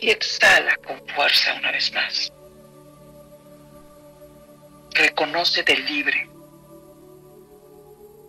Y 0.00 0.10
exhala 0.10 0.76
con 0.86 1.00
fuerza 1.08 1.54
una 1.54 1.72
vez 1.72 1.92
más. 1.92 2.32
Reconócete 4.92 5.76
libre. 5.76 6.28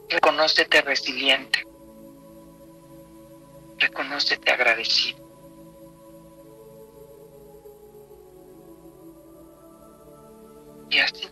Reconócete 0.10 0.82
resiliente. 0.82 1.64
Reconócete 3.78 4.52
agradecido. 4.52 5.30
Y 10.90 10.98
así, 10.98 11.28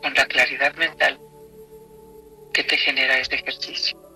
con 0.00 0.14
la 0.14 0.24
claridad 0.26 0.72
mental 0.76 1.18
que 2.52 2.62
te 2.62 2.76
genera 2.76 3.18
este 3.18 3.36
ejercicio. 3.36 4.07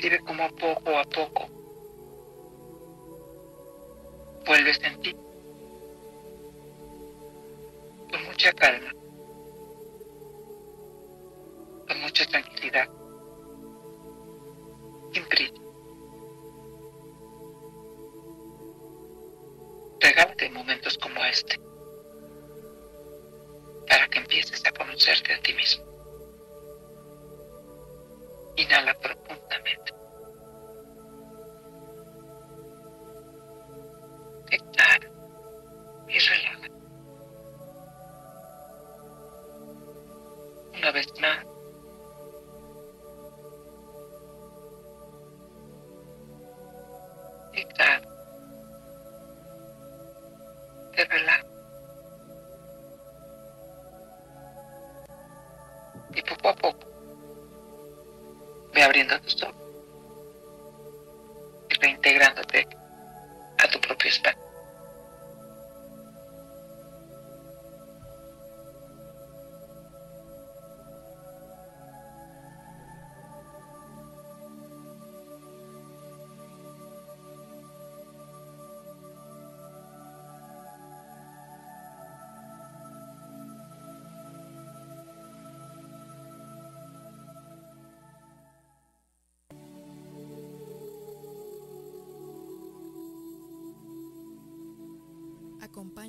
Vive 0.00 0.18
como 0.20 0.48
poco 0.56 0.98
a 0.98 1.04
poco 1.04 1.46
vuelves 4.46 4.80
en 4.82 5.00
ti 5.02 5.12
con 8.10 8.24
mucha 8.24 8.50
calma, 8.54 8.92
con 11.86 12.00
mucha 12.00 12.24
tranquilidad, 12.26 12.88
sin 15.12 15.24
prisa. 15.26 15.54
Regálate 20.00 20.48
momentos 20.48 20.96
como 20.96 21.22
este 21.26 21.60
para 23.86 24.08
que 24.08 24.18
empieces 24.18 24.64
a 24.64 24.72
conocerte 24.72 25.34
a 25.34 25.42
ti 25.42 25.52
mismo. 25.52 25.89
Inhala 28.60 28.92
profundamente. 28.92 29.94
Exhala 34.50 35.10
y 36.08 36.18
relaja. 36.18 36.68
Una 40.76 40.90
vez 40.92 41.06
más. 41.22 41.49
Ve 59.10 59.16
abriendo 59.16 59.69